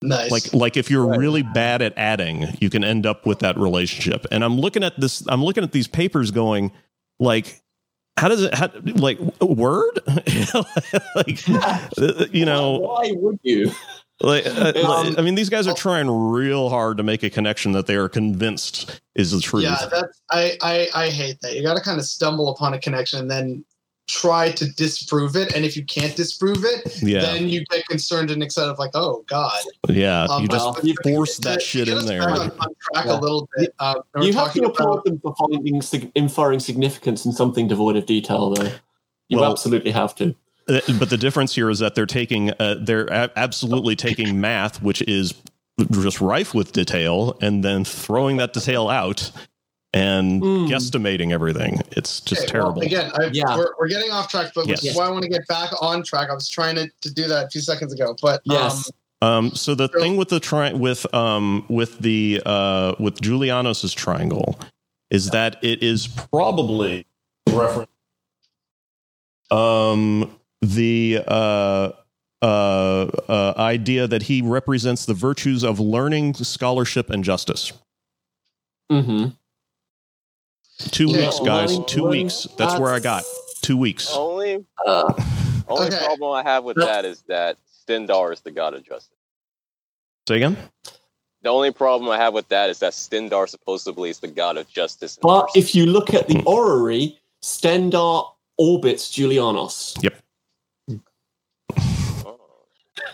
[0.03, 0.31] Nice.
[0.31, 4.27] Like like if you're really bad at adding, you can end up with that relationship.
[4.31, 6.73] And I'm looking at this I'm looking at these papers going
[7.18, 7.61] like
[8.20, 9.98] how does it how, like word
[11.14, 11.48] like
[12.35, 13.72] you know why would you?
[14.20, 17.72] like uh, Um, I mean these guys are trying real hard to make a connection
[17.72, 19.64] that they are convinced is the truth.
[19.64, 21.54] yeah, that's I, I I hate that.
[21.54, 23.64] You got to kind of stumble upon a connection and then
[24.11, 25.55] try to disprove it.
[25.55, 27.20] And if you can't disprove it, Yeah.
[27.20, 29.61] then you get concerned and excited, like, oh god.
[29.88, 32.20] Yeah, Um, you just well, you- force To- that shit in there.
[32.27, 33.18] back On, on Yeah.
[33.18, 33.75] a little bit.
[33.79, 35.81] Uh, You have to applaud them for finding
[36.14, 38.70] inferring significance in something devoid of detail, though.
[39.29, 40.35] You Well- absolutely have to.
[40.68, 44.83] Uh, But the difference here is that they're taking, uh, they're a- absolutely taking math,
[44.83, 45.35] which is
[45.92, 49.31] just rife with detail, and then throwing that detail out
[49.92, 50.68] and Mm.
[50.68, 51.81] guesstimating everything.
[51.92, 52.83] It's just Okay, well, terrible.
[52.83, 53.57] again, I, Yeah.
[53.57, 56.03] we're, we're getting off track, but which is why I want to get back on
[56.05, 56.31] track.
[56.31, 58.90] I was trying to, to do that a few seconds ago, but Yes.
[59.22, 63.92] Um, so the So- thing with the tri- with um with the uh with Julianos's
[63.92, 64.59] triangle
[65.11, 67.05] is that it is probably
[67.48, 67.90] reference
[69.50, 70.31] um
[70.62, 71.90] the uh
[72.42, 77.70] uh, uh, idea that he represents the virtues of learning, scholarship, and justice.
[78.90, 79.26] Mm-hmm.
[80.90, 81.71] Two Yeah, weeks, guys.
[81.73, 82.47] learning- Two weeks.
[82.57, 83.25] That's where I got.
[83.62, 84.12] Two weeks.
[84.14, 85.12] Only Uh,
[85.69, 85.99] only Okay.
[86.05, 86.87] problem I have with Yep.
[86.87, 89.16] that is that Stendarr is the god of justice.
[90.29, 90.57] Say again.
[91.43, 94.69] The only problem I have with that is that Stendarr supposedly is the god of
[94.69, 95.19] justice.
[95.21, 95.59] but mercy.
[95.61, 98.27] if you look at the orrery, Stendarr
[98.59, 99.97] orbits Julianos.
[100.05, 100.11] Oh.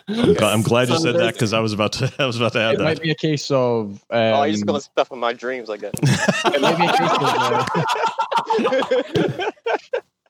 [0.08, 2.12] I'm, gl- I'm glad you said that because I was about to.
[2.18, 2.80] I was about to add that.
[2.80, 3.92] It might be a case of.
[4.10, 5.92] Um, oh, you're just gonna stuff in my dreams, I guess.
[6.02, 7.10] it might be a case
[8.70, 9.46] of.
[9.46, 9.50] Uh,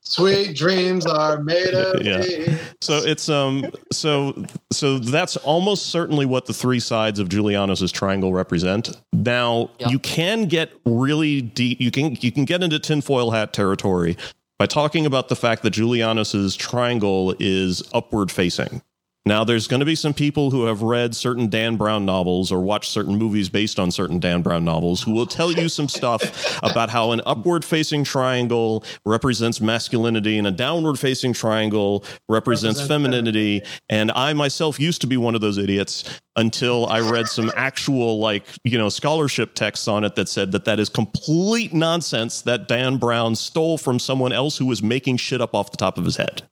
[0.01, 2.19] sweet dreams are made of Yeah.
[2.19, 2.57] me.
[2.81, 8.33] So it's um so so that's almost certainly what the three sides of Julianos's triangle
[8.33, 8.97] represent.
[9.13, 9.89] Now Yeah.
[9.89, 11.81] you can get really deep.
[11.81, 14.17] You can you can get into tinfoil hat territory
[14.59, 18.81] by talking about the fact that Julianos's triangle is upward facing.
[19.27, 22.61] Now, there's going to be some people who have read certain Dan Brown novels or
[22.61, 26.23] watched certain movies based on certain Dan Brown novels who will tell you some stuff
[26.63, 33.63] about how an upward facing triangle represents masculinity and a downward facing triangle represents femininity.
[33.89, 36.05] And I myself used to be one of those idiots
[36.37, 40.67] until I read some actual, like, you know, scholarship texts on it that said that
[40.67, 45.41] that is complete nonsense that Dan Brown stole from someone else who was making shit
[45.41, 46.43] up off the top of his head.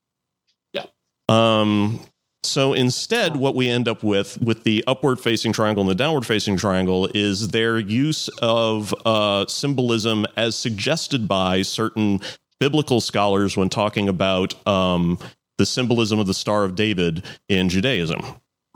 [0.72, 0.86] Yeah.
[1.28, 2.00] Um,
[2.44, 6.26] so instead, what we end up with with the upward facing triangle and the downward
[6.26, 12.20] facing triangle is their use of uh, symbolism as suggested by certain
[12.60, 15.18] biblical scholars when talking about um,
[15.58, 18.20] the symbolism of the Star of David in Judaism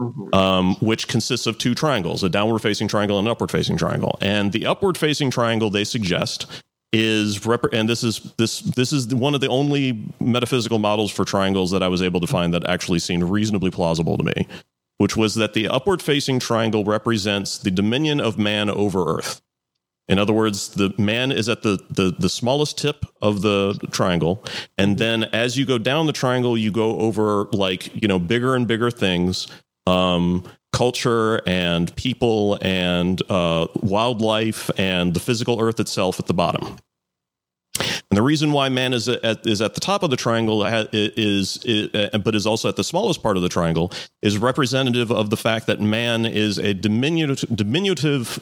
[0.01, 0.33] Mhm.
[0.33, 4.17] um, which consists of two triangles a downward facing triangle and an upward facing triangle
[4.21, 6.47] and the upward facing triangle they suggest
[6.93, 11.25] is rep- and this is this this is one of the only metaphysical models for
[11.25, 14.47] triangles that I was able to find that actually seemed reasonably plausible to me
[14.99, 19.41] which was that the upward facing triangle represents the dominion of man over earth.
[20.09, 24.43] In other words the man is at the the, the smallest tip of the triangle
[24.79, 28.55] and then as you go down the triangle you go over like you know bigger
[28.55, 29.47] and bigger things.
[29.87, 36.77] Um, culture and people and uh, wildlife and the physical earth itself at the bottom.
[38.11, 41.63] And the reason why man is at, is at the top of the triangle is,
[41.65, 45.31] is, uh, but is also at the smallest part of the triangle is representative of
[45.31, 48.41] the fact that man is a diminutive, diminutive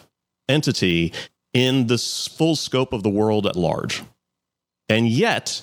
[0.49, 1.13] entity
[1.53, 4.03] in the full scope of the world at large.
[4.89, 5.63] And yet,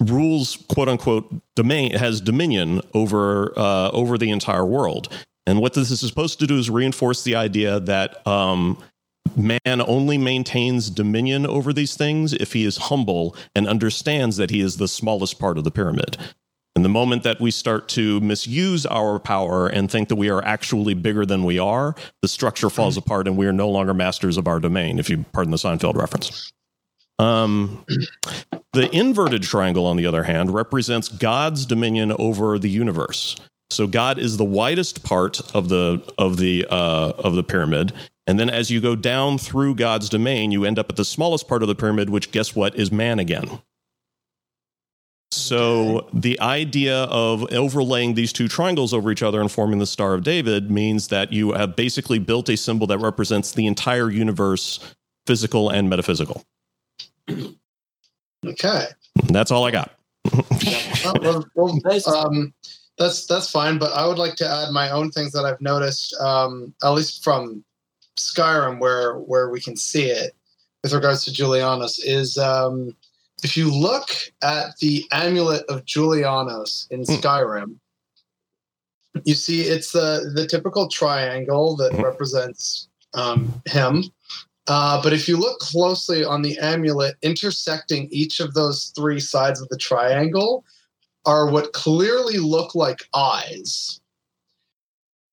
[0.00, 5.08] rules quote unquote domain has dominion over uh, over the entire world
[5.48, 8.76] and what this is supposed to do is reinforce the idea that um,
[9.34, 14.60] man only maintains dominion over these things if he is humble and understands that he
[14.60, 16.18] is the smallest part of the pyramid.
[16.76, 20.44] And the moment that we start to misuse our power and think that we are
[20.44, 24.36] actually bigger than we are the structure falls apart and we are no longer masters
[24.36, 26.52] of our domain if you pardon the seinfeld reference.
[27.18, 27.86] Um,
[28.74, 33.34] the inverted triangle, on the other hand, represents God's dominion over the universe.
[33.70, 37.92] So God is the widest part of the of the uh, of the pyramid,
[38.26, 41.48] and then as you go down through God's domain, you end up at the smallest
[41.48, 43.60] part of the pyramid, which guess what is man again.
[45.30, 50.14] So the idea of overlaying these two triangles over each other and forming the Star
[50.14, 54.94] of David means that you have basically built a symbol that represents the entire universe,
[55.26, 56.44] physical and metaphysical.
[58.46, 58.84] Okay.
[59.24, 59.98] That's all I got.
[60.32, 62.54] Oh, well, well, um,
[62.98, 66.14] that's that's fine, but I would like to add my own things that I've noticed,
[66.20, 67.64] um, at least from
[68.18, 70.34] Skyrim, where where we can see it
[70.82, 72.96] with regards to Julianos, is um,
[73.42, 74.10] if you look
[74.42, 77.12] at the amulet of Julianos in Hmm.
[77.12, 77.76] Skyrim,
[79.24, 82.02] you see it's the the typical triangle that Mhm.
[82.02, 84.04] represents um, him.
[84.66, 89.62] Uh, but if you look closely on the amulet, intersecting each of those three sides
[89.62, 90.62] of the triangle
[91.28, 94.00] are what clearly look like eyes.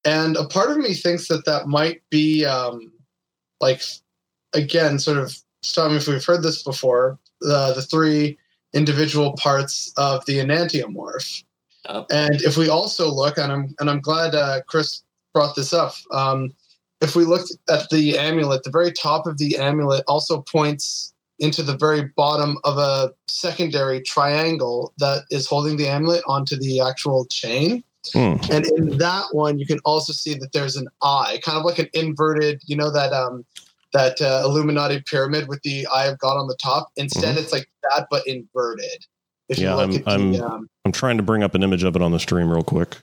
[0.04, 2.92] And a part of me thinks that that might be um,
[3.62, 3.82] like,
[4.54, 8.38] again, sort of, tell me if we've heard this before, uh, the three
[8.74, 11.44] individual parts of the enantiomorph.
[11.88, 12.08] Yep.
[12.12, 15.04] And if we also look, and I'm and I'm glad uh, Chris
[15.34, 15.94] brought this up.
[16.12, 16.54] Um,
[17.00, 21.62] if we look at the amulet, the very top of the amulet also points into
[21.64, 27.26] the very bottom of a secondary triangle that is holding the amulet onto the actual
[27.26, 27.84] chain.
[28.14, 28.36] Hmm.
[28.52, 31.80] And in that one, you can also see that there's an eye, kind of like
[31.80, 33.44] an inverted, you know, that um,
[33.94, 36.90] that uh, Illuminati pyramid with the eye of God on the top.
[36.98, 39.06] Instead, it's like that, but inverted.
[39.50, 40.12] If Yeah, you look I'm- at the,
[40.44, 42.62] I'm- um, I'm trying to bring up an image of it on the stream real
[42.64, 42.98] quick.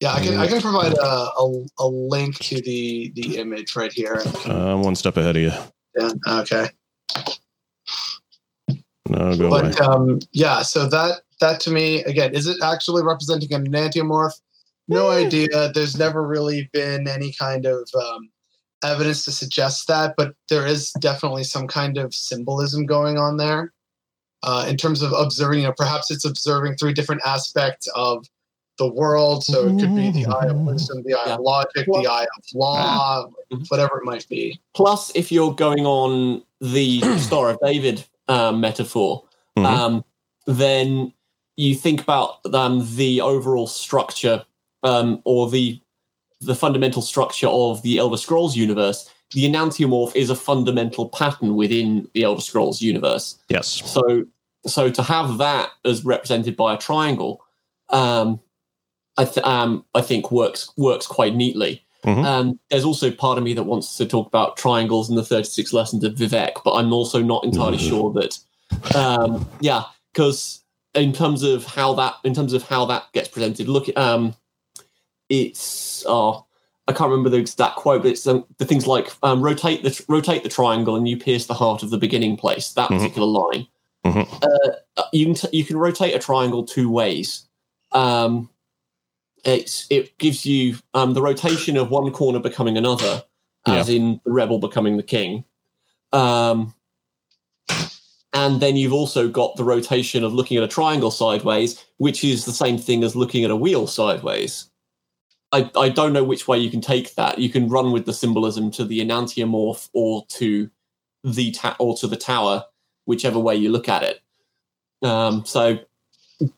[0.00, 3.92] yeah, I can I can provide a, a, a link to the the image right
[3.92, 4.22] here.
[4.46, 5.52] Uh, I'm one step ahead of you.
[5.98, 6.68] Yeah, okay.
[9.08, 9.70] No, go away.
[9.70, 14.38] But um, yeah, so that that to me again, is it actually representing an enantiomorph?
[14.88, 15.70] No idea.
[15.74, 18.30] There's never really been any kind of um,
[18.82, 23.72] evidence to suggest that, but there is definitely some kind of symbolism going on there.
[24.42, 28.24] Uh, in terms of observing, you know, perhaps it's observing three different aspects of
[28.78, 29.44] the world.
[29.44, 31.34] So it could be the eye of wisdom, the eye Yeah.
[31.34, 33.68] of logic, the eye of law, Mhm.
[33.68, 34.58] whatever it might be.
[34.74, 39.24] Plus, if you're going on the Star of David um, metaphor,
[39.56, 39.64] Mhm.
[39.66, 40.04] um,
[40.46, 41.12] then
[41.56, 44.44] you think about um, the overall structure
[44.82, 45.80] um, or the
[46.40, 49.10] the fundamental structure of the Elder Scrolls universe.
[49.32, 53.36] The Enantiomorph is a fundamental pattern within the Elder Scrolls universe.
[53.48, 53.66] yes.
[53.66, 54.24] So,
[54.64, 57.42] so to have that as represented by a triangle,
[57.90, 58.38] um,
[59.16, 61.82] I, th- um, I think works works quite neatly.
[62.08, 62.24] Mhm.
[62.24, 65.72] Um, there's also part of me that wants to talk about triangles and the 36
[65.72, 67.88] lessons of Vivec, but I'm also not entirely Mhm.
[67.88, 68.38] sure that.
[68.96, 70.62] Um, yeah, because
[70.94, 74.34] in terms of how that in terms of how that gets presented, look, um,
[75.28, 76.44] it's oh,
[76.86, 80.04] I can't remember the exact quote, but it's um, the things like um, rotate the
[80.08, 82.72] rotate the triangle and you pierce the heart of the beginning place.
[82.72, 82.98] That Mhm.
[82.98, 83.66] particular line.
[84.06, 84.26] Mhm.
[84.42, 87.44] Uh, you can t- you can rotate a triangle two ways.
[87.92, 88.48] Um,
[89.44, 93.24] it's it gives you um, the rotation of one corner becoming another,
[93.66, 95.44] as in the rebel becoming the king.
[96.12, 96.74] Um,
[98.32, 102.44] and then you've also got the rotation of looking at a triangle sideways, which is
[102.44, 104.70] the same thing as looking at a wheel sideways.
[105.50, 107.38] I, I don't know which way you can take that.
[107.38, 110.70] You can run with the symbolism to the enantiomorph or to
[111.24, 112.64] the ta- or to the tower,
[113.06, 114.20] whichever way you look at it.
[115.02, 115.78] Um, so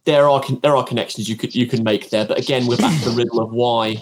[0.05, 2.77] there are con- there are connections you could you can make there, but again, we're
[2.77, 3.97] back to the riddle of why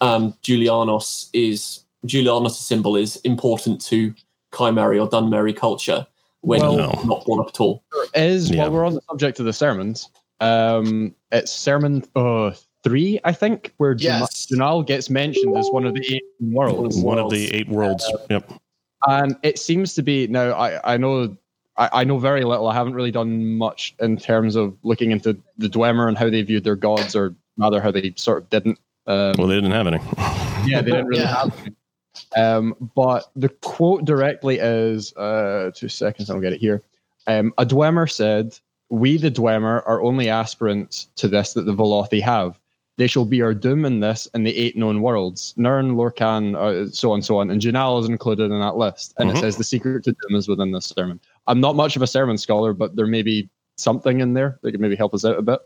[0.00, 4.14] um, Julianos is Julianos' symbol is important to
[4.56, 6.06] Chimeri or Dunmeri culture
[6.42, 7.82] when Well- he's not brought up at all.
[8.14, 8.62] is Yeah.
[8.62, 10.08] while we're on the subject of the sermons,
[10.40, 12.52] um, it's sermon uh,
[12.84, 14.46] three, I think, where Jun- Yes.
[14.46, 18.08] Junal gets mentioned as one of the eight worlds, One of the eight worlds.
[18.30, 18.52] Yep.
[19.08, 20.52] and it seems to be now.
[20.52, 21.36] I I know.
[21.78, 22.68] I, I know very little.
[22.68, 26.42] I haven't really done much in terms of looking into the Dwemer and how they
[26.42, 28.78] viewed their gods, or rather, how they sort of didn't.
[29.06, 29.98] Um, Well, they didn't have any.
[30.66, 31.36] yeah, they didn't really Yeah.
[31.36, 31.74] have any.
[32.34, 36.82] Um, but the quote directly is uh, two seconds, I'll get it here.
[37.26, 38.58] Um, a Dwemer said,
[38.88, 42.58] We, the Dwemer, are only aspirants to this that the Velothi have.
[42.98, 45.52] They shall be our doom in this and the eight known worlds.
[45.58, 47.50] Nirn, Lorkhan, uh, so on, so on.
[47.50, 49.12] And Junal is included in that list.
[49.18, 49.34] And Mhm.
[49.34, 51.20] it says the secret to doom is within this sermon.
[51.46, 54.72] I'm not much of a sermon scholar, but there may be something in there that
[54.72, 55.60] could maybe help us out a bit.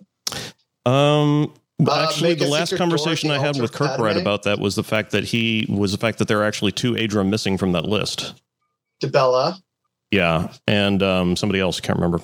[0.87, 4.17] Um, well, Uh, actually, make the last conversation door I had with altar Kirk right
[4.17, 6.93] about that was the fact that he was the fact that there are actually two
[6.95, 8.35] Aedra missing from that list.
[9.03, 9.59] Dibella.
[10.11, 12.21] Yeah, and um, somebody else I can't remember.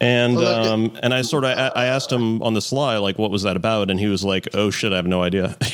[0.00, 3.18] And Well, um, and I sort of I I asked him on the sly like
[3.18, 5.56] what was that about, and he was like, "Oh shit, I have no idea."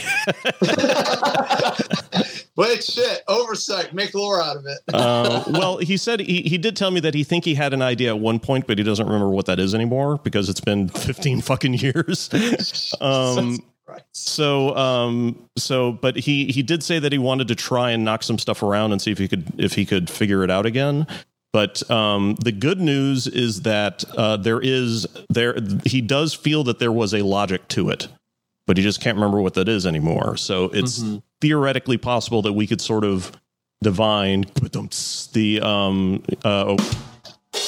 [2.56, 3.92] Wait, shit, oversight.
[3.92, 4.78] Make lore out of it.
[4.92, 7.82] uh, well, he said he, he did tell me that he think he had an
[7.82, 10.88] idea at one point, but he doesn't remember what that is anymore because it's been
[11.06, 12.28] fifteen fucking years.
[13.00, 13.58] um,
[13.88, 14.02] Right.
[14.10, 18.24] so um, so but he he did say that he wanted to try and knock
[18.24, 21.06] some stuff around and see if he could if he could figure it out again.
[21.52, 26.78] But um, the good news is that uh, there is there he does feel that
[26.78, 28.08] there was a logic to it,
[28.66, 30.36] but he just can't remember what that is anymore.
[30.36, 31.22] So it's Mhm.
[31.40, 33.32] theoretically possible that we could sort of
[33.82, 34.44] divine
[35.32, 36.76] the um uh oh,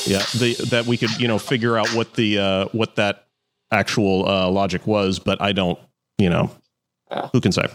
[0.06, 3.26] yeah the that we could you know figure out what the uh what that
[3.70, 5.78] actual uh logic was but i don't
[6.16, 6.50] you know
[7.32, 7.66] who can say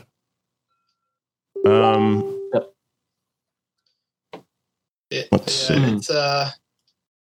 [1.66, 2.33] um
[5.14, 5.94] It, Let's yeah, see.
[5.96, 6.50] It's uh,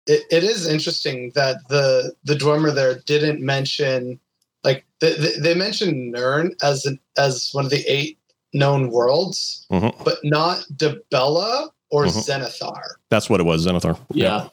[0.07, 4.19] it, it is interesting that the the Dwemer there didn't mention
[4.63, 8.17] like they, they, they mentioned Nirn as an as one of the eight
[8.53, 9.93] known worlds, Mhm.
[10.03, 12.25] but not Dibella or Mhm.
[12.27, 12.83] Zenithar.
[13.09, 14.49] that's what it was zenithar yeah.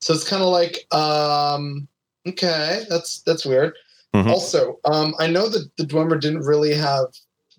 [0.00, 1.88] So it's kind of like, um,
[2.28, 3.74] okay, that's that's weird.
[4.14, 4.30] Mhm.
[4.30, 7.06] Also, um, I know that the Dwemer didn't really have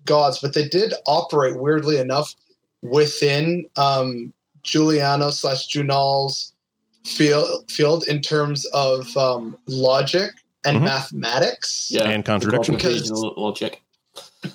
[0.06, 2.34] gods, but they did operate weirdly enough
[2.82, 4.32] within um,
[4.64, 6.52] Julianos slash Junal's
[7.04, 10.30] field field in terms of um, logic
[10.64, 10.84] and Mhm.
[10.84, 11.88] mathematics.
[11.90, 12.08] Yeah.
[12.10, 13.82] and contradiction Because- logic.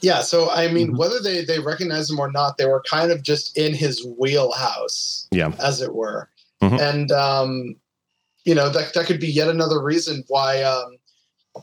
[0.02, 0.98] Yeah, so I mean, Mhm.
[0.98, 5.28] whether they they recognize him or not, they were kind of just in his wheelhouse.
[5.32, 5.52] Yeah.
[5.60, 6.30] as it were,
[6.62, 6.80] Mhm.
[6.80, 7.76] and um,
[8.46, 10.98] you know that that could be yet another reason why um,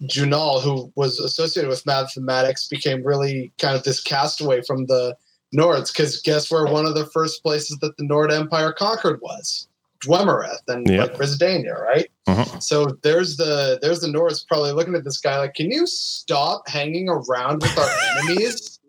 [0.05, 5.17] Junal, who was associated with mathematics, became really kind of this castaway from the
[5.55, 5.93] Nords.
[5.93, 9.69] Because guess where one of the first places that the Nord Empire conquered was
[10.05, 11.01] Dwemereth and Yep.
[11.11, 12.09] like Brisdania, right?
[12.29, 12.63] Mhm.
[12.63, 16.69] So there's the there's the Nords probably looking at this guy like, can you stop
[16.69, 17.89] hanging around with our
[18.25, 18.81] enemies?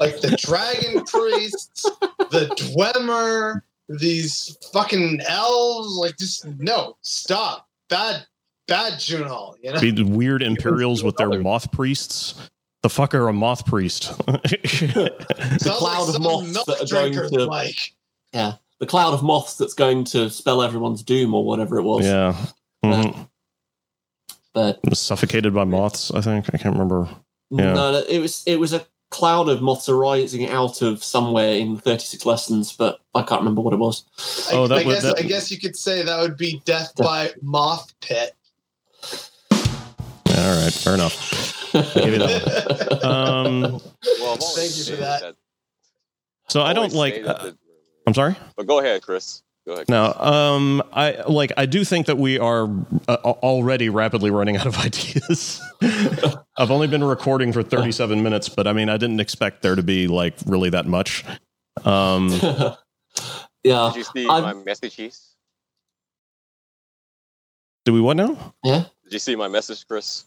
[0.00, 1.82] Like the dragon priests,
[2.30, 5.94] the Dwemer, these fucking elves.
[5.96, 7.68] Like just no, stop.
[7.90, 8.24] Bad
[8.68, 9.80] bad Junal, you know?
[9.80, 12.34] Be the weird imperials with their moth priests
[12.82, 17.92] the fucker a moth priest the cloud of some moths that are going to- like
[18.32, 22.04] The cloud of moths that's going to spell everyone's doom or whatever it was.
[22.04, 22.34] yeah
[22.84, 23.28] Mhm.
[24.52, 27.08] But was suffocated by moths i think i can't remember
[27.50, 27.72] Yeah.
[27.74, 31.76] no, no, it was it was a cloud of moths arising out of somewhere in
[31.76, 34.04] 36 lessons, but I can't remember what it was.
[34.50, 36.62] I, Oh, that I was- guess that- I guess you could say that would be
[36.64, 38.34] death by moth pit.
[40.34, 43.04] all right fair enough I'll give you that one.
[43.12, 43.62] um
[44.20, 45.36] Well, I've Thank you for said that.
[46.48, 47.52] so i I've don't like uh,
[48.06, 49.42] i'm sorry but go ahead, Chris.
[49.64, 49.88] Go ahead.
[49.88, 51.52] Now, um, I like.
[51.56, 52.64] I do think that we are
[53.06, 55.62] uh, already rapidly running out of ideas.
[56.58, 59.82] I've only been recording for 37 minutes, but I mean, I didn't expect there to
[59.84, 61.24] be like really that much.
[61.84, 62.28] Um,
[63.62, 63.92] yeah.
[63.94, 65.28] Did you see I'm- my messages?
[67.84, 68.54] do we what now?
[68.64, 68.84] Yeah.
[69.04, 70.24] Did you see my message, Chris?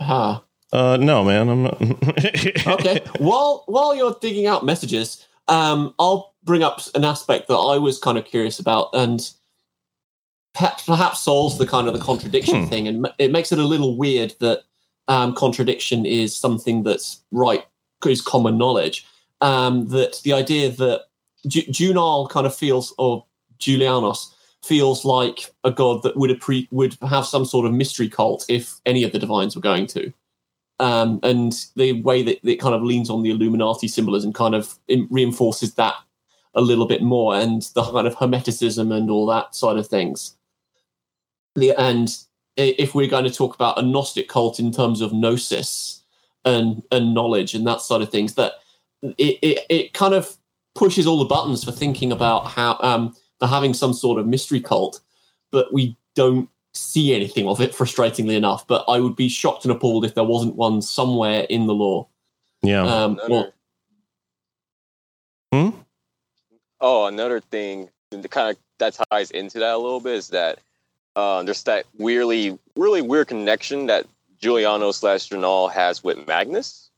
[0.00, 0.42] Ah.
[0.72, 1.48] Uh, no, man.
[1.48, 1.80] I'm not.
[2.66, 3.00] okay.
[3.18, 7.98] while while you're digging out messages, um, I'll bring up an aspect that I was
[7.98, 9.28] kind of curious about, and
[10.54, 12.68] perhaps, perhaps solves the kind of the contradiction Hmm.
[12.68, 14.62] thing, and it makes it a little weird that
[15.08, 17.64] um, contradiction is something that's right
[18.04, 19.06] is common knowledge.
[19.40, 21.02] Um, that the idea that
[21.46, 23.24] Ju- Junal kind of feels, or
[23.58, 24.32] Julianos
[24.64, 28.80] feels like a god that would appre- would have some sort of mystery cult if
[28.84, 30.12] any of the divines were going to
[30.78, 34.78] um, and the way that it kind of leans on the Illuminati symbolism kind of
[35.10, 35.94] reinforces that
[36.54, 40.36] a little bit more, and the kind of hermeticism and all that side of things.
[41.54, 42.14] The and
[42.56, 46.02] if we're going to talk about a Gnostic cult in terms of gnosis
[46.44, 48.54] and and knowledge and that side of things, that
[49.02, 50.36] it it, it kind of
[50.74, 54.60] pushes all the buttons for thinking about how um, for having some sort of mystery
[54.60, 55.00] cult,
[55.50, 58.66] but we don't see anything of it, frustratingly enough.
[58.66, 62.06] But I would be shocked and appalled if there wasn't one somewhere in the law.
[62.62, 62.82] yeah.
[62.82, 63.52] Um, Another- well,
[65.52, 65.70] Hmm?
[66.80, 70.58] Oh, another thing that kind of that ties into that a little bit is that
[71.14, 74.06] uh, there's that weirdly, really weird connection that
[74.42, 76.90] Julianos slash Junal has with Magnus.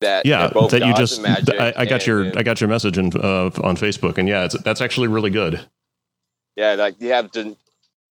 [0.00, 1.20] That yeah, that you just.
[1.22, 2.24] magic I, I got and your.
[2.24, 5.30] then- I got your message in, uh, on Facebook, and yeah, it's, that's actually really
[5.30, 5.60] good.
[6.56, 7.54] yeah, like you have the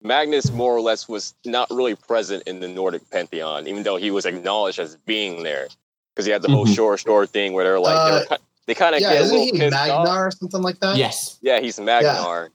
[0.02, 4.12] Magnus more or less was not really present in the Nordic pantheon, even though he
[4.12, 5.68] was acknowledged as being there
[6.16, 6.76] because he had the whole Mhm.
[6.76, 8.38] shore shore thing where they're like Uh, they're,
[8.68, 10.06] they kind of yeah, get a isn't little he pissed off.
[10.06, 10.96] Magnar or something like that?
[10.98, 11.38] yes.
[11.42, 12.50] Yeah, he's Magnar,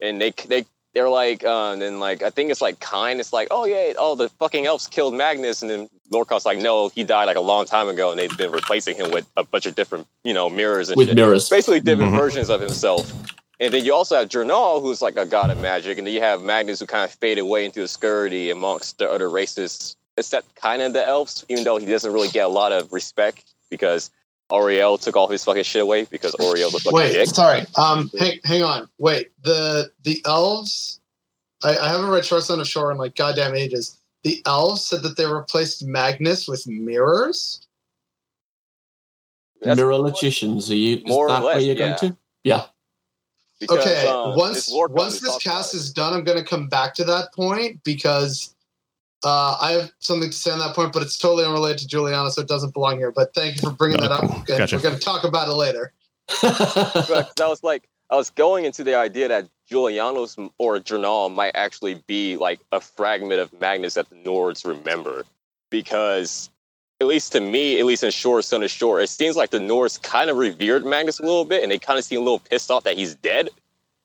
[0.00, 3.20] and they they they're like, uh, and then like I think it's like kind.
[3.20, 6.88] It's like, oh yeah, oh the fucking elves killed Magnus, and then Lorkhan's like, no,
[6.88, 9.66] he died like a long time ago, and they've been replacing him with a bunch
[9.66, 11.14] of different, you know, mirrors and with shit.
[11.16, 11.48] mirrors.
[11.48, 12.18] basically different Mhm.
[12.18, 13.12] versions of himself.
[13.60, 16.22] And then you also have Junal, who's like a god of magic, and then you
[16.22, 20.80] have Magnus, who kind of faded away into obscurity amongst the other races, except kind
[20.80, 24.10] of the elves, even though he doesn't really get a lot of respect because
[24.48, 27.28] Auri-El took all his fucking shit away because Auri-El's a fucking Wait, dick.
[27.28, 27.66] sorry.
[27.76, 28.88] Um, hang, hang on.
[28.98, 31.00] Wait, the the elves.
[31.62, 33.98] I, I haven't read Shor Son of Shor in like goddamn ages.
[34.24, 37.66] The elves said that they replaced Magnus with mirrors.
[39.60, 40.70] That's Mirror logicians.
[40.70, 40.96] Are you?
[40.96, 41.86] Is More or that where less, you're yeah.
[41.86, 42.16] going to?
[42.44, 42.64] Yeah.
[43.60, 46.94] Because, okay, um, once this once this cast is done, I'm going to come back
[46.94, 48.54] to that point because
[49.22, 52.30] uh, I have something to say on that point, but it's totally unrelated to Juliana,
[52.30, 53.12] so it doesn't belong here.
[53.12, 54.24] But thank you for bringing that up.
[54.24, 54.76] Okay, Okay, gotcha.
[54.76, 55.92] We're going to talk about it later.
[56.42, 61.54] But I was like, I was going into the idea that Julianos or Junal might
[61.54, 65.24] actually be like a fragment of Magnus that the Nords remember.
[65.70, 66.49] Because,
[67.00, 69.58] at least to me, at least in Shor, Son of Shor, it seems like the
[69.58, 72.38] Nords kind of revered Magnus a little bit and they kind of seem a little
[72.40, 73.48] pissed off that he's dead.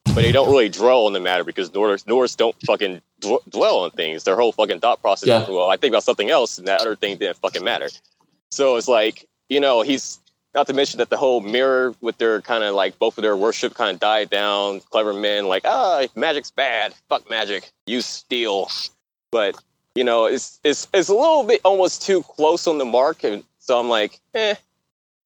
[0.05, 3.79] But they don't really dwell on the matter because Nords, Nords don't fucking dw- dwell
[3.79, 4.23] on things.
[4.23, 5.43] Their whole fucking thought process Yeah.
[5.43, 7.89] is, well, I think about something else and that other thing didn't fucking matter.
[8.51, 10.19] So it's like, you know, he's
[10.53, 13.35] not to mention that the whole mirror with their kind of like both of their
[13.35, 14.79] worship kind of died down.
[14.89, 16.93] Clever men like, ah, magic's bad.
[17.09, 17.69] Fuck magic.
[17.85, 18.69] Use steel.
[19.31, 19.61] But
[19.95, 23.43] you know, it's it's it's a little bit almost too close on the mark, and
[23.59, 24.55] so I'm like, eh.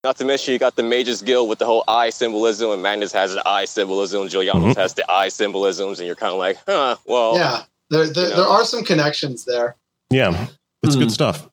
[0.01, 3.11] Not to mention you got the Mages Guild with the whole eye symbolism, and Magnus
[3.11, 4.77] has an eye symbolism, Julianos Mhm.
[4.77, 8.29] has the eye symbolisms, and you're kind of like, huh, well, yeah, there there, you
[8.29, 8.35] know.
[8.37, 9.75] there are some connections there.
[10.09, 10.47] Yeah,
[10.83, 11.01] it's Hmm.
[11.01, 11.49] good stuff.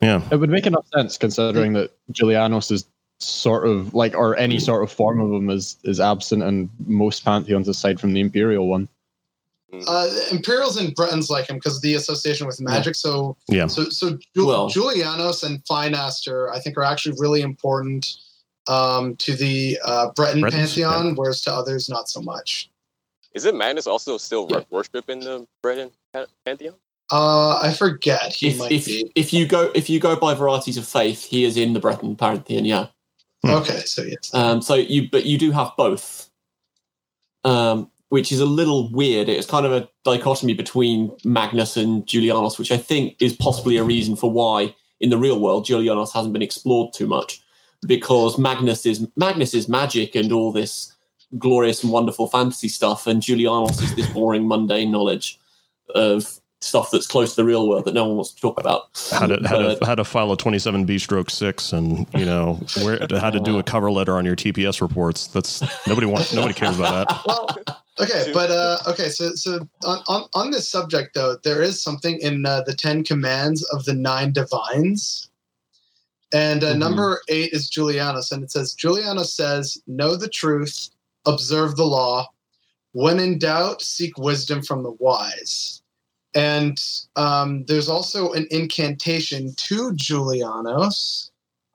[0.00, 2.84] Yeah, It would make enough sense considering that Julianos is
[3.18, 7.24] sort of like, or any sort of form of him is is absent in most
[7.24, 8.86] pantheons aside from the imperial one.
[9.86, 12.94] Uh, Imperials and Bretons like him because of the association with magic.
[12.96, 13.66] So yeah.
[13.68, 18.16] So, so Ju- Well- Julianos and Phynaster, I think, are actually really important
[18.68, 22.70] um, to the uh, Breton Bretons, pantheon, whereas to others, not so much.
[23.34, 24.60] is it Magnus also still Yeah.
[24.70, 25.90] worship in the Breton
[26.44, 26.74] pantheon?
[27.12, 28.32] Uh, I forget.
[28.32, 29.10] He if might if be.
[29.14, 32.16] if you go if you go by varieties of faith, he is in the Breton
[32.16, 32.64] pantheon.
[32.64, 32.86] Yeah.
[33.44, 33.50] Hmm.
[33.50, 34.32] Okay, so yes.
[34.34, 36.28] Um, so you, but you do have both,
[37.44, 39.28] um, which is a little weird.
[39.28, 43.84] It's kind of a dichotomy between Magnus and Julianos, which I think is possibly a
[43.84, 47.40] reason for why in the real world Julianos hasn't been explored too much,
[47.86, 50.94] because Magnus is Magnus is magic and all this
[51.38, 55.38] glorious and wonderful fantasy stuff, and Julianos is this boring, mundane knowledge
[55.94, 58.82] of stuff that's close to the real world that no one wants to talk about.
[59.12, 62.06] How to how But- to how to file a twenty seven B stroke six, and
[62.14, 65.28] you know where how to do a cover letter on your TPS reports.
[65.28, 67.76] That's nobody wants nobody cares about that.
[68.00, 72.18] Okay, but uh, okay, so so on, on on this subject though, there is something
[72.20, 75.30] in uh, the Ten Commands of the Nine Divines,
[76.32, 76.78] and uh, Mhm.
[76.78, 80.90] number eight is Julianos, and it says Julianos says, "Know the truth,
[81.26, 82.26] observe the law.
[82.92, 85.82] When in doubt, seek wisdom from the wise."
[86.34, 86.80] And
[87.16, 91.29] um, there's also an incantation to Julianos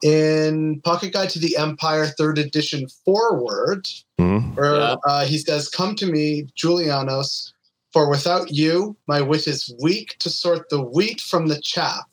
[0.06, 3.90] in Pocket Guide to the Empire, third edition, forward
[4.20, 4.56] Mhm.
[4.56, 4.96] where Yeah.
[5.04, 7.54] uh, he says, Come to me, Julianos,
[7.92, 12.04] for without you, my wit is weak to sort the wheat from the chaff,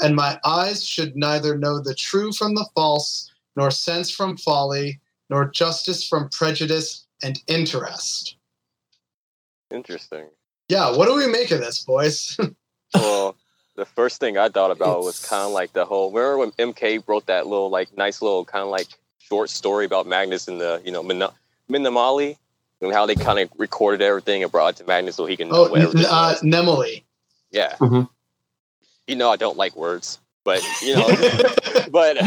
[0.00, 5.00] and my eyes should neither know the true from the false, nor sense from folly,
[5.28, 8.36] nor justice from prejudice and interest.
[9.72, 10.28] Interesting.
[10.68, 12.36] Yeah, what do we make of this, boys?
[12.94, 13.36] well,
[13.80, 16.12] the first thing I thought about was kind of like the whole.
[16.12, 20.06] Remember when MK wrote that little, like, nice little kind of like short story about
[20.06, 21.24] Magnus and the, you know, Min-
[21.70, 22.36] Minamali
[22.82, 25.48] and how they kind of recorded everything and brought it to Magnus so he can
[25.48, 26.34] know oh, what everything n- uh.
[26.42, 27.04] Mnemoli.
[27.50, 27.74] Yeah.
[27.78, 28.06] Mhm.
[29.06, 31.08] You know, I don't like words, but you know,
[31.90, 32.18] but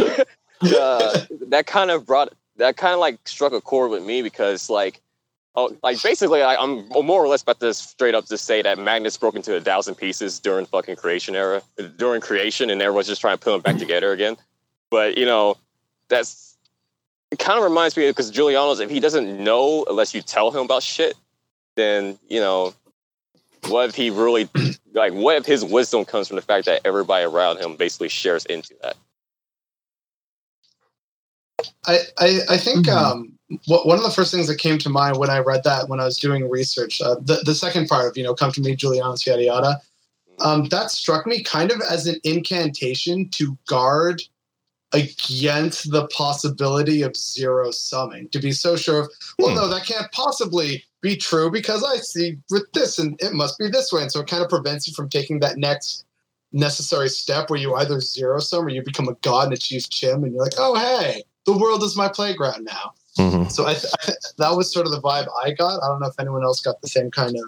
[0.62, 4.72] uh, that kind of brought that kind of like struck a chord with me because
[4.72, 5.02] like
[5.56, 8.80] oh like basically I, i'm more or less about to straight up just say that
[8.80, 11.62] magnus broke into a thousand pieces during fucking creation era
[11.98, 14.36] during creation and everyone's just trying to put them back together again
[14.90, 15.58] but you know
[16.10, 16.58] that's
[17.32, 20.66] it kind of reminds me because Julianos if he doesn't know unless you tell him
[20.66, 21.16] about shit
[21.76, 22.74] then you know
[23.70, 24.50] what if he really
[24.94, 28.46] like what if his wisdom comes from the fact that everybody around him basically shares
[28.46, 28.96] into that
[31.86, 32.94] I, I, I think Mhm.
[32.94, 33.34] um, what,
[33.68, 36.06] one of the first things that came to mind when I read that when I
[36.06, 39.26] was doing research, uh, the, the second part of, you know, come to me, Julianos,
[39.26, 39.82] yada, yada,
[40.40, 44.22] um, that struck me kind of as an incantation to guard
[44.94, 49.56] against the possibility of zero summing to be so sure of well Hmm.
[49.56, 53.70] no that can't possibly be true because i see with this and it must be
[53.70, 56.06] this way and so it kind of prevents you from taking that next
[56.52, 60.24] necessary step where you either zero sum or you become a god and achieve CHIM
[60.24, 63.52] and you're like oh hey the world is my playground now Mhm.
[63.52, 65.84] so I, th- I th- that was sort of the vibe i got.
[65.84, 67.44] I don't know if anyone else got the same kind of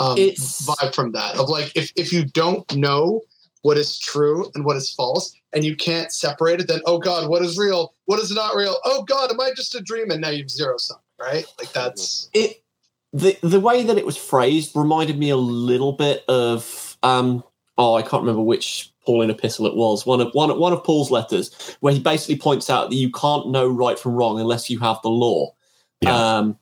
[0.00, 3.20] um, vibe from that of like if, if you don't know
[3.62, 7.28] what is true and what is false and you can't separate it then oh god
[7.28, 7.94] what is real?
[8.04, 8.76] What is not real?
[8.84, 10.10] Oh god am i just a dream?
[10.10, 11.44] And now you've zero sum right?
[11.58, 12.62] Like that's it
[13.12, 17.42] the the way that it was phrased reminded me a little bit of um
[17.78, 20.84] oh I can't remember which Pauline epistle it was one of one of, one of
[20.84, 24.68] Paul's letters where he basically points out that you can't know right from wrong unless
[24.68, 25.54] you have the law.
[26.02, 26.14] Yeah.
[26.14, 26.58] Um,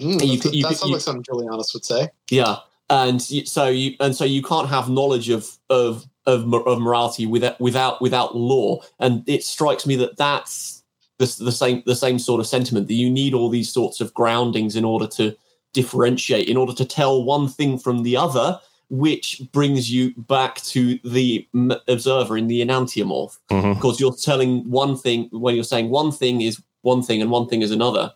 [0.00, 2.56] mm, You that's- you that sounds you- like something Julianos would say yeah,
[2.90, 7.24] and you, so you and so you can't have knowledge of of of, of morality
[7.26, 8.80] without without without law.
[8.98, 10.82] And it strikes me that that's
[11.18, 14.12] the, the same the same sort of sentiment that you need all these sorts of
[14.14, 15.34] groundings in order to
[15.72, 18.58] differentiate, in order to tell one thing from the other,
[18.90, 23.74] which brings you back to the m- observer in the enantiomorph Mhm.
[23.76, 27.46] because you're telling one thing when you're saying one thing is one thing and one
[27.46, 28.12] thing is another.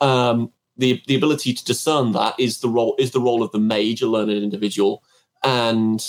[0.00, 3.58] Um, the the ability to discern that is the role is the role of the
[3.58, 5.02] mage, a learned individual,
[5.42, 6.04] and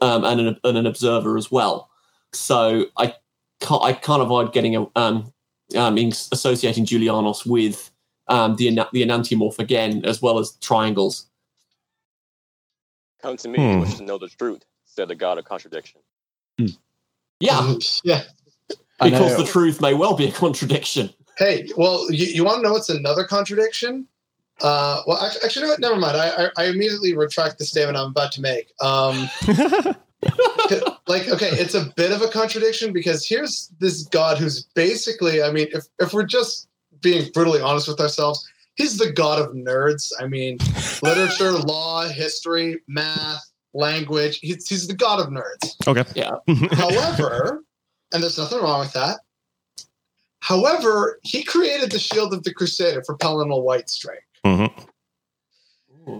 [0.00, 1.88] um, and an, and an observer as well.
[2.32, 3.14] So I
[3.60, 5.32] ca- I can't avoid getting a um,
[5.76, 7.90] um in associating Julianos with
[8.28, 11.26] um the the enantiomorph again as well as triangles.
[13.22, 13.72] Come to me, Hmm.
[13.72, 16.00] you wish to know the truth, said the god of contradiction.
[17.40, 18.22] Yeah, yeah
[19.02, 21.10] because uh, the truth may well be a contradiction.
[21.36, 24.06] Hey, well, you, you want to know what's another contradiction?
[24.60, 25.80] Uh, well, actually, actually, you know what?
[25.80, 26.16] Never mind.
[26.16, 28.72] I, I, I immediately retract the statement I'm about to make.
[28.80, 29.30] Um,
[31.06, 35.52] like, okay, it's a bit of a contradiction because here's this God who's basically, I
[35.52, 36.68] mean, if, if we're just
[37.00, 38.44] being brutally honest with ourselves,
[38.78, 40.12] he's the God of nerds.
[40.18, 40.56] I mean,
[41.02, 44.38] literature, law, history, math, language.
[44.40, 45.86] He's, he's the God of nerds.
[45.86, 46.04] okay.
[46.14, 46.36] Yeah.
[46.76, 47.62] However,
[48.14, 49.18] and there's nothing wrong with that.
[50.40, 54.24] However, he created the Shield of the Crusader for Pelinal Whitestrake.
[54.46, 54.72] Mhm.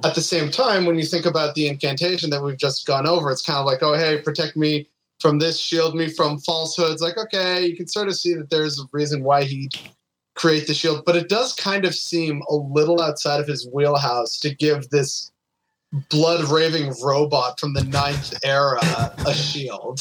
[0.05, 3.31] At the same time, when you think about the incantation that we've just gone over,
[3.31, 4.87] it's kind of like, oh, hey, protect me
[5.19, 7.01] from this, shield me from falsehoods.
[7.01, 9.75] Like, okay, you can sort of see that there's a reason why he'd
[10.39, 14.39] create the shield, but it does kind of seem a little outside of his wheelhouse
[14.39, 15.33] to give this
[16.11, 18.81] blood raving robot from the ninth era
[19.27, 20.01] a shield.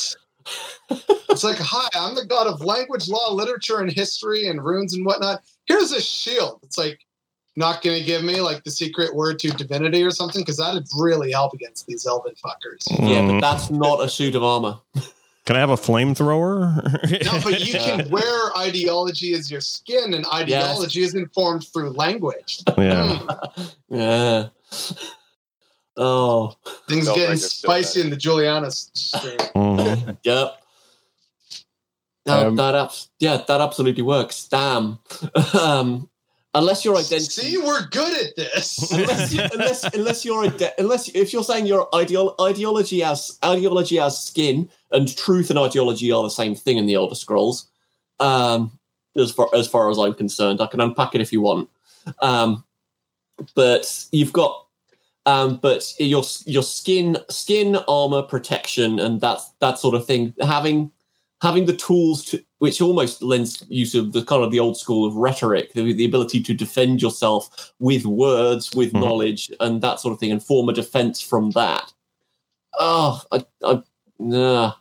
[1.30, 5.06] It's like, hi, I'm the god of language, law, literature, and history, and runes and
[5.06, 5.42] whatnot.
[5.66, 6.60] Here's a shield.
[6.64, 7.00] It's like,
[7.56, 10.86] not going to give me like the secret word to divinity or something, because that'd
[11.00, 12.86] really help against these elven fuckers.
[12.92, 13.42] Yeah, but Mhm.
[13.42, 14.78] that's not a suit of armor.
[15.48, 17.24] Can I have a flamethrower?
[17.24, 22.62] No, but you can wear ideology as your skin, and ideology is informed through language.
[22.78, 23.20] yeah.
[23.90, 24.48] Yeah.
[25.96, 26.54] Oh,
[26.90, 29.38] things Felt getting like they're still spicy in the Julianos stream.
[29.56, 30.18] Mhm.
[30.24, 30.62] yep.
[32.26, 34.48] No, Um, that yeah, that absolutely works.
[34.50, 35.00] Damn.
[35.60, 36.10] um,
[36.54, 38.92] unless your identity, See, we're good at this.
[38.92, 44.24] unless, you, unless unless your unless if you're saying your ideol- ideology as ideology as
[44.24, 47.68] skin and truth and ideology are the same thing in the Elder Scrolls.
[48.20, 48.78] Um,
[49.16, 51.70] as far as far as I'm concerned, I can unpack it if you want.
[52.22, 52.64] Um,
[53.56, 54.66] but you've got
[55.26, 60.92] um, but your your skin skin armor protection and that that sort of thing having
[61.42, 65.08] having the tools to which almost lends use of the kind of the old school
[65.08, 69.02] of rhetoric the, the ability to defend yourself with words with Mhm.
[69.02, 71.94] knowledge and that sort of thing and form a defense from that
[72.80, 73.82] oh i i
[74.20, 74.74] nah.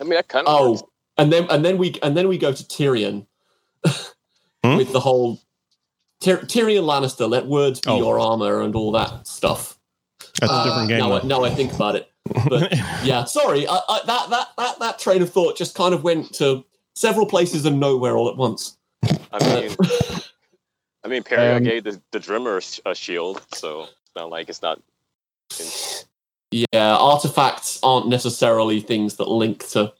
[0.00, 0.88] I mean, that kind of oh
[1.18, 3.26] and then and then we and then we go to tyrion
[4.64, 4.76] Hmm?
[4.76, 5.40] with the whole
[6.20, 7.96] Tyr- Tyrion Lannister, let words be Oh.
[7.96, 9.78] your armor and all that stuff.
[10.38, 10.98] That's a Uh, different game.
[10.98, 12.10] Now, I, now I think about it.
[12.46, 12.70] but-
[13.02, 16.34] Yeah, sorry, I, I, that, that that that train of thought just kind of went
[16.34, 16.62] to
[16.94, 18.76] several places and nowhere all at once.
[19.32, 19.76] I mean,
[21.04, 24.62] I mean, Perry Um, gave the, the Dwemer a shield, so it's not like it's
[24.62, 24.80] not.
[26.50, 29.92] Yeah, artifacts aren't necessarily things that link to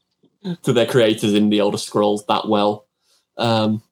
[0.62, 2.86] to their creators in the Elder Scrolls that well.
[3.36, 3.82] Um,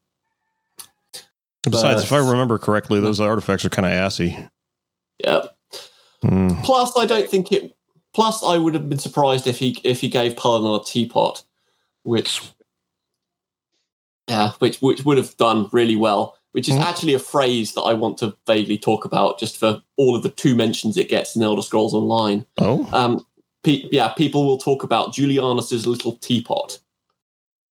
[1.62, 4.36] Besides, if I remember correctly, those artifacts are kind of assy.
[5.22, 5.42] yeah.
[6.24, 6.62] Mm.
[6.64, 7.76] Plus, I don't think it.
[8.14, 11.42] Plus, I would have been surprised if he if he gave Paladin a teapot,
[12.03, 12.40] which
[14.28, 16.34] yeah, which which would have done really well.
[16.52, 16.82] Which is Mhm.
[16.82, 20.30] actually a phrase that I want to vaguely talk about, just for all of the
[20.30, 22.46] two mentions it gets in Elder Scrolls Online.
[22.58, 23.24] Oh, Um,
[23.62, 26.78] pe- yeah, people will talk about Julianos's little teapot.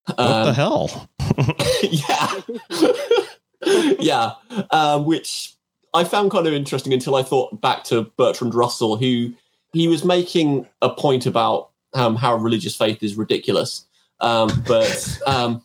[0.05, 1.09] What Um, the hell?
[1.83, 2.31] yeah,
[3.99, 4.31] yeah.
[4.71, 5.53] Um, which
[5.93, 9.33] I found kind of interesting until I thought back to Bertrand Russell, who
[9.73, 13.85] he was making a point about um, how religious faith is ridiculous,
[14.19, 15.63] um, but um,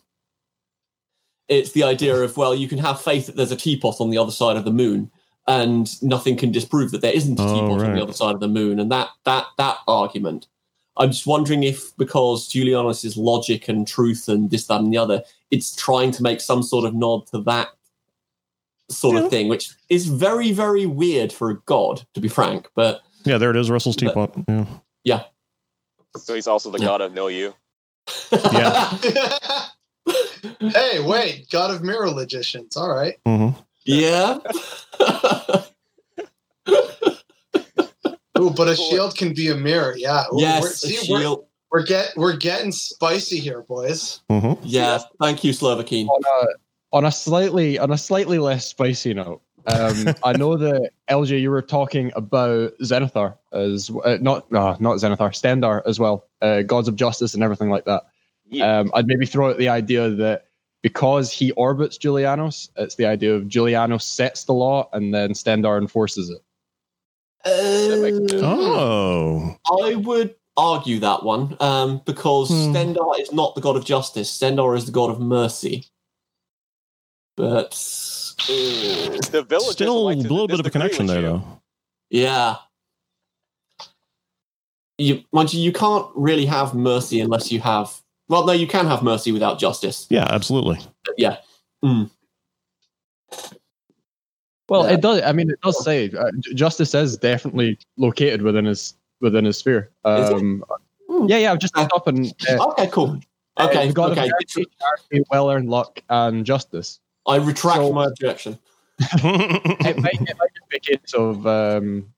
[1.49, 4.17] it's the idea of well, you can have faith that there's a teapot on the
[4.17, 5.11] other side of the moon,
[5.47, 8.39] and nothing can disprove that there isn't a Oh, teapot on the other side of
[8.41, 10.47] the moon, and that that that argument.
[10.95, 15.23] I'm just wondering if because Julianos' logic and truth and this, that, and the other,
[15.49, 17.69] it's trying to make some sort of nod to that
[18.91, 19.23] sort Yeah.
[19.23, 22.69] of thing, which is very, very weird for a god, to be frank.
[22.75, 23.71] But Yeah, there it is.
[23.71, 24.33] Russell's teapot.
[24.47, 24.65] Yeah.
[25.03, 25.23] Yeah.
[26.15, 26.85] So he's also the Yeah.
[26.85, 27.55] god of know you.
[28.31, 28.95] Yeah.
[30.59, 32.77] hey, wait, God of Mirror Logicians.
[32.77, 33.15] All right.
[33.25, 33.49] hmm
[33.85, 34.37] yeah.
[38.39, 39.95] Ooh, but a shield can be a mirror.
[39.97, 40.23] Yeah.
[40.31, 41.35] Ooh, we're, yes, a see, we're,
[41.71, 44.21] we're get we're getting spicy here, boys.
[44.29, 46.07] hmm Yeah, thank you, Slovakine.
[46.07, 46.47] on a
[46.95, 49.41] on a slightly on a slightly less spicy note.
[49.65, 54.97] Um, I know that LJ, you were talking about Zenithar as uh, not no, not
[54.97, 58.03] Zenithar, Stendarr as well, uh, gods of justice and everything like that.
[58.53, 58.79] Yeah.
[58.79, 60.47] Um, I'd maybe throw out the idea that
[60.81, 65.79] because he orbits Julianos, it's the idea of Julianos sets the law and then Stendarr
[65.79, 66.39] enforces it.
[67.45, 68.43] That makes sense.
[68.45, 69.55] Oh.
[69.81, 72.75] I would argue that one um, because Hmm.
[72.75, 74.31] Stendarr is not the god of justice.
[74.31, 75.85] Stendarr is the god of mercy.
[77.35, 77.73] But
[78.41, 81.27] uh, the villagers Still a like to little bit of a connection there, you.
[81.27, 81.61] though.
[82.11, 82.57] yeah,
[84.99, 88.02] you mind you, you can't really have mercy unless you have.
[88.33, 90.07] Well, no, you can have mercy without justice.
[90.09, 90.79] Yeah, absolutely.
[91.05, 91.37] But yeah,
[94.69, 94.93] Well, Yeah.
[94.93, 95.21] it does.
[95.21, 99.91] I mean, it does say uh, justice is definitely located within his within his sphere.
[100.03, 100.63] Um,
[101.07, 101.27] Hmm.
[101.27, 101.51] yeah, yeah.
[101.51, 103.19] I've just looked up and uh, okay, cool.
[103.57, 104.25] uh, Okay, the god okay.
[104.25, 106.99] of mercy, charity, well earned luck, and justice.
[107.27, 108.57] I retract So- my objection.
[108.99, 112.11] it might, it might just be a case of um,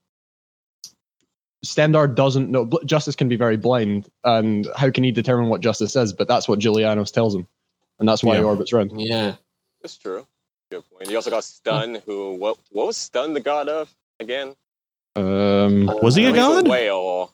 [1.66, 2.70] Stendarr doesn't know.
[2.86, 6.14] Justice can be very blind, and how can he determine what justice is?
[6.14, 7.48] But that's what Julianos tells him,
[8.00, 9.00] and that's why he orbits around.
[9.00, 9.36] Yeah.
[9.82, 10.26] That's true.
[10.72, 11.10] Good point.
[11.10, 14.56] You also got Stun, who what what was Stun the god of again?
[15.16, 16.68] Um, Was he a know he's god?
[16.68, 17.32] whale.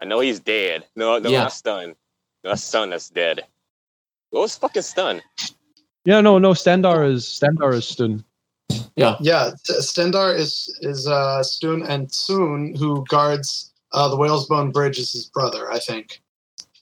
[0.00, 0.84] I know he's dead.
[0.94, 1.44] No, no, Yeah.
[1.44, 1.88] not Stun.
[2.44, 3.42] No, that's Stun that's dead.
[4.30, 5.22] What was fucking Stun?
[6.04, 6.52] yeah, no, no.
[6.52, 8.22] Stendarr is Stendarr is Stuhn.
[8.96, 9.16] Yeah,
[9.68, 15.12] S- Stendarr is is uh, Stuhn, and Tsun, who guards uh, the Whalesbone Bridge, is
[15.12, 16.20] his brother, I think.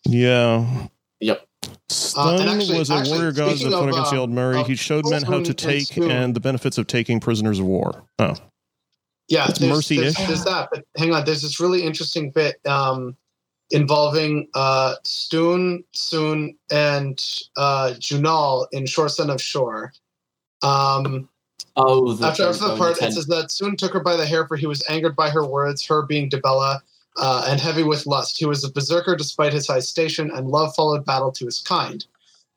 [0.04, 0.86] yeah.
[1.20, 1.46] Yep.
[1.88, 4.60] Stuhn and actually- was a actually, warrior god that speaking fought against the uh, Aldmeri.
[4.60, 7.58] of he showed men how to Spoon and take and the benefits of taking prisoners
[7.58, 8.04] of war.
[8.18, 8.34] Oh,
[9.28, 10.14] Yeah, It's there's, mercy-ish.
[10.14, 11.24] there's, there's that, but hang on.
[11.24, 13.16] There's this really interesting bit um,
[13.70, 17.18] involving uh, Stuhn, Tsun, and
[17.56, 19.92] uh, Junal in Shor Son of Shor.
[20.62, 21.28] Um,
[21.76, 24.26] Oh, the, after, after the oh, part, it says that Tsun took her by the
[24.26, 26.80] hair, for he was angered by her words, her being Dibella,
[27.16, 28.38] uh, and heavy with lust.
[28.38, 32.06] He was a berserker despite his high station, and love followed battle to his kind.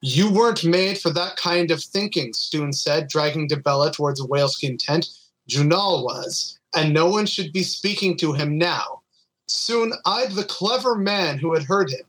[0.02, 4.78] You weren't made for that kind of thinking, Stoon said, dragging Dibella towards a whaleskin
[4.78, 5.10] tent.
[5.50, 9.02] Junal was, and no one should be speaking to him now.
[9.48, 12.06] Tsun eyed the clever man who had heard him.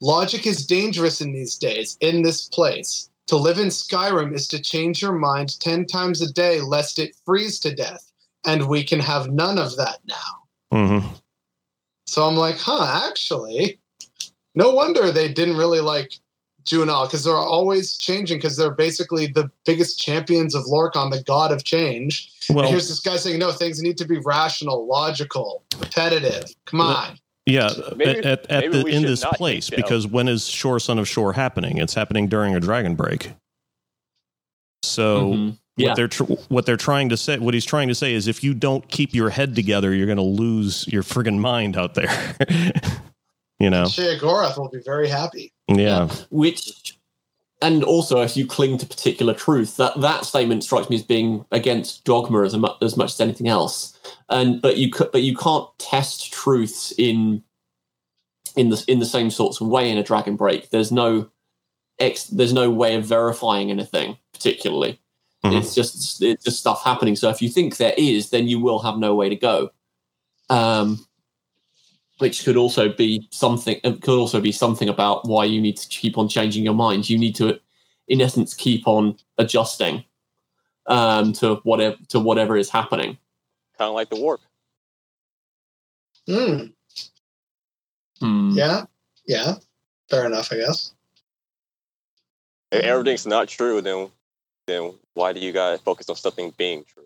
[0.00, 3.10] Logic is dangerous in these days, in this place.
[3.28, 7.14] To live in Skyrim is to change your mind ten times a day, lest it
[7.24, 8.10] freeze to death.
[8.46, 10.70] And we can have none of that now.
[10.72, 11.06] hmm
[12.06, 13.78] So I'm like, huh, actually,
[14.54, 16.14] no wonder they didn't really like
[16.64, 21.52] Junal, because they're always changing, because they're basically the biggest champions of Lorkhan, the god
[21.52, 22.30] of change.
[22.48, 26.54] And Well, here's this guy saying, no, things need to be rational, logical, repetitive.
[26.66, 27.18] Come on.
[27.48, 30.98] Yeah, Maybe- at, at, at maybe the, in this place, because when is Shor Son
[30.98, 31.78] of Shor happening?
[31.78, 33.32] It's happening during a dragon break.
[34.82, 35.46] So Mhm.
[35.48, 35.94] what Yeah.
[35.94, 38.54] they're tr- what they're trying to say, what he's trying to say is, if you
[38.54, 42.10] don't keep your head together, you're going to lose your friggin' mind out there.
[43.58, 43.84] you know?
[43.84, 45.52] Sheogorath will be very happy.
[45.68, 46.08] Yeah.
[46.30, 46.94] which
[47.60, 51.44] and also if you cling to particular truth that that statement strikes me as being
[51.50, 53.97] against dogma as, mu- as much as anything else
[54.30, 57.42] and but you but you can't test truths in
[58.56, 60.70] in the in the same sorts of way in a dragon break.
[60.70, 61.28] There's no
[61.98, 65.00] ex there's no way of verifying anything particularly.
[65.44, 65.58] Mhm.
[65.58, 67.14] it's just it's just stuff happening.
[67.16, 69.70] So if you think there is then you will have no way to go.
[70.50, 71.06] Um
[72.18, 76.18] which could also be something could also be something about why you need to keep
[76.18, 77.08] on changing your mind.
[77.08, 77.58] You need to
[78.08, 80.04] in essence keep on adjusting
[80.86, 83.16] um to whatever to whatever is happening
[83.78, 84.40] Kind of like the warp.
[86.26, 86.66] Hmm.
[88.20, 88.50] Hmm.
[88.50, 88.84] Yeah.
[89.26, 89.54] Yeah.
[90.10, 90.92] Fair enough, I guess.
[92.72, 94.10] If everything's not true, then
[94.66, 97.04] then why do you guys focus on something being true?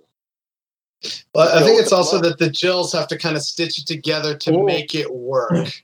[1.34, 4.36] Well, I think it's also that the Jills have to kind of stitch it together
[4.38, 5.82] to make it work.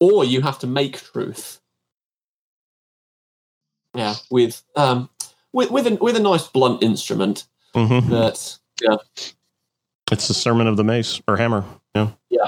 [0.00, 1.60] or you have to make truth.
[3.94, 5.08] Yeah, with um,
[5.52, 8.96] with with a with a nice blunt instrument hmm that yeah
[10.10, 11.64] It's the sermon of the mace or hammer.
[11.94, 12.10] Yeah.
[12.30, 12.46] Yeah.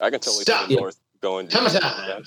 [0.00, 0.68] I can totally Stop.
[0.68, 1.50] see the North going.
[1.50, 2.24] Hammer time.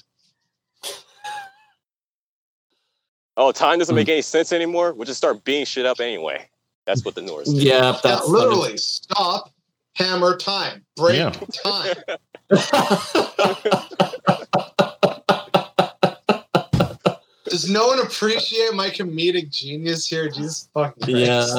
[3.38, 4.12] Oh, time doesn't make hmm.
[4.12, 4.94] any sense anymore.
[4.94, 6.48] We'll just start beating shit up anyway.
[6.86, 7.48] That's what the Norse.
[7.48, 7.56] do.
[7.56, 9.52] yeah Yeah, that's literally, stop,
[9.96, 11.30] hammer time, break Yeah.
[11.30, 11.96] time.
[17.62, 20.28] Does no one appreciate my comedic genius here?
[20.30, 21.55] Jesus fucking Christ.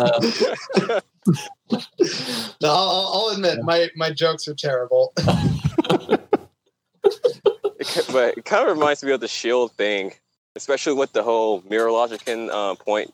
[0.80, 1.00] yeah.
[2.60, 5.12] No, I'll, I'll- I'll admit my, my jokes are terrible.
[7.78, 10.12] It but it kind of reminds me of the shield thing,
[10.54, 13.12] especially with the whole mirror logic in uh, point.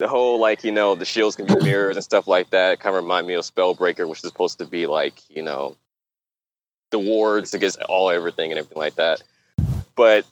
[0.00, 2.72] The whole like you know the shields can be mirrors and stuff like that.
[2.72, 5.76] It kind of remind me of Spellbreaker, which is supposed to be like you know
[6.90, 9.22] the wards against all everything and everything like that.
[9.94, 10.24] But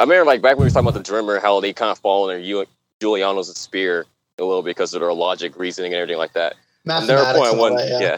[0.00, 1.98] I remember like back when we were talking about the Dwemer, how they kind of
[1.98, 2.64] fall under Ju-
[3.00, 4.06] Julianos' spear
[4.38, 6.54] a little bit because of their logic, reasoning, and everything like that.
[6.86, 8.16] Another Mathematics point I want, that, yeah.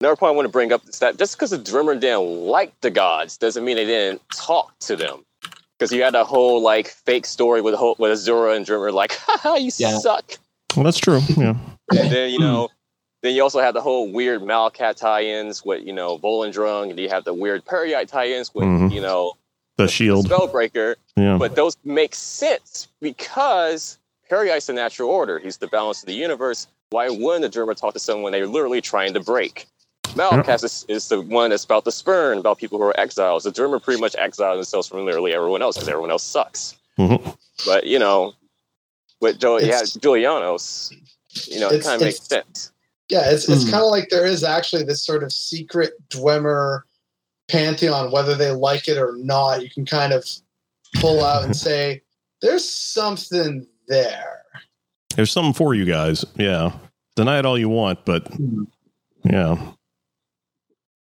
[0.00, 2.72] Another point I want to bring up is that just because the Dwemer didn't like
[2.80, 5.22] the gods doesn't mean they didn't talk to them.
[5.78, 9.12] Because you had a whole like fake story with whole, with Azura and Dwemer like,
[9.20, 9.98] haha, you Yeah.
[9.98, 10.38] suck.
[10.74, 11.20] Well, that's true.
[11.36, 11.54] Yeah.
[11.90, 12.70] And then you know,
[13.22, 17.10] then you also have the whole weird Malacath tie-ins with you know Volendrung, and you
[17.10, 18.90] have the weird Peryite tie-ins with Mhm.
[18.92, 19.34] you know
[19.76, 20.28] The shield.
[20.28, 20.96] Spellbreaker.
[21.16, 21.36] Yeah.
[21.38, 23.98] But those make sense because
[24.30, 25.38] Peryite's the natural order.
[25.38, 26.66] He's the balance of the universe.
[26.90, 29.66] Why wouldn't the Dwemer talk to someone they're literally trying to break?
[30.08, 33.44] Malacath is, is the one that's about the spurn, about people who are exiles.
[33.44, 36.74] The Dwemer pretty much exiled themselves from literally everyone else because everyone else sucks.
[36.98, 37.34] Mhm.
[37.64, 38.34] But, you know,
[39.22, 40.92] with jo- yeah, Julianos,
[41.46, 42.72] you know, it kind of makes sense.
[43.08, 43.70] Yeah, it's it's Hmm.
[43.70, 46.82] kind of like there is actually this sort of secret Dwemer
[47.48, 49.62] pantheon, whether they like it or not.
[49.62, 50.24] You can kind of
[50.96, 52.02] pull out and say,
[52.40, 54.42] "There's something there."
[55.16, 56.24] There's something for you guys.
[56.36, 56.72] Yeah.
[57.16, 58.26] Deny it all you want, but
[59.24, 59.72] yeah.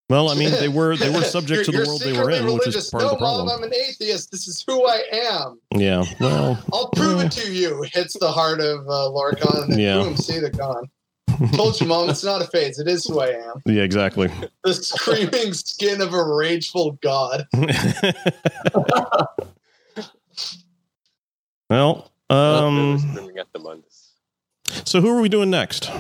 [0.09, 2.55] Well, I mean, they were they were subject to the world they were in, secretly
[2.55, 2.85] which religious.
[2.85, 3.47] is part no, of the problem.
[3.47, 4.31] Mom, I'm an atheist.
[4.31, 5.61] This is who I am.
[5.75, 6.05] Yeah.
[6.21, 7.83] Well, I'll prove it to you.
[7.93, 9.97] Hits the heart of uh, Lorkhan, and Yeah.
[9.97, 10.89] boom, see the gone.
[11.55, 12.79] Told you, Mom, it's not a phase.
[12.79, 13.63] It is who I am.
[13.67, 14.31] yeah, exactly.
[14.65, 17.47] The screaming skin of a rageful god.
[21.71, 24.09] well, um, Screaming at the Mundus.
[24.85, 25.91] so who are we doing next?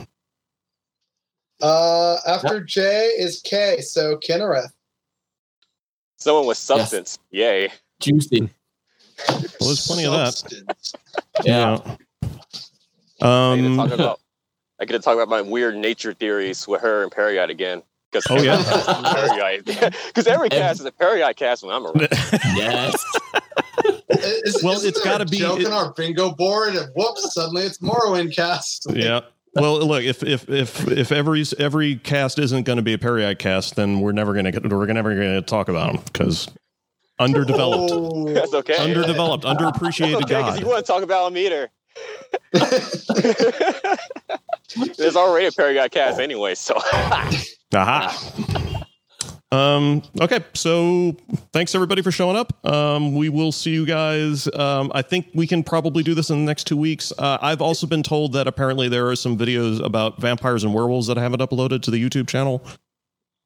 [1.63, 2.81] Uh, after J
[3.19, 4.71] is K, so Kynareth.
[6.19, 7.19] Someone with substance.
[7.31, 7.71] Yay.
[8.01, 8.49] Juicy.
[9.29, 10.35] Well, there's plenty of that.
[10.35, 10.93] Substance.
[11.45, 11.79] Yeah.
[11.83, 12.37] I get
[13.21, 14.21] to Um, talk about
[14.79, 17.83] I get to talk about my weird nature theories with her and Peryite again.
[18.13, 18.57] Because Oh, yeah?
[20.07, 22.01] Because every cast is a Peryite cast when I'm around.
[22.57, 23.03] yes.
[24.09, 27.63] Is, Well, isn't it's there gotta be- joke it- our bingo board, and whoops, suddenly
[27.63, 28.87] it's Morrowind cast.
[28.93, 29.21] yeah.
[29.55, 33.39] Well, look, if if if if every every cast isn't going to be a Periite
[33.39, 36.47] cast, then we're never going to get we're never going to talk about them because
[37.19, 38.29] underdeveloped, Oh.
[38.35, 38.77] That's okay.
[38.77, 40.61] underdeveloped, underappreciated okay, because God.
[40.61, 41.71] you want to talk about a meter.
[44.99, 46.77] There's already a Peryite cast anyway, so
[47.75, 48.83] Aha.
[49.53, 51.17] Um, okay, so
[51.53, 52.67] thanks everybody for showing up.
[52.67, 54.53] Um, we will see you guys.
[54.53, 57.13] Um, I think we can probably do this in the next two weeks.
[57.17, 61.07] Uh, I've also been told that apparently there are some videos about vampires and werewolves
[61.07, 62.61] that I haven't uploaded to the YouTube channel.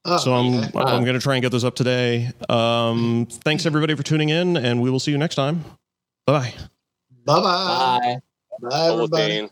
[0.07, 0.79] Oh, So I'm okay.
[0.79, 2.33] I'm going to try and get those up today.
[2.49, 5.65] Um, thanks everybody for tuning in, and we will see you next time.
[6.27, 6.55] Bye.
[7.27, 7.43] Bye-bye.
[7.43, 8.17] Bye.
[8.63, 9.41] Bye, everybody.
[9.43, 9.51] Ovaltine.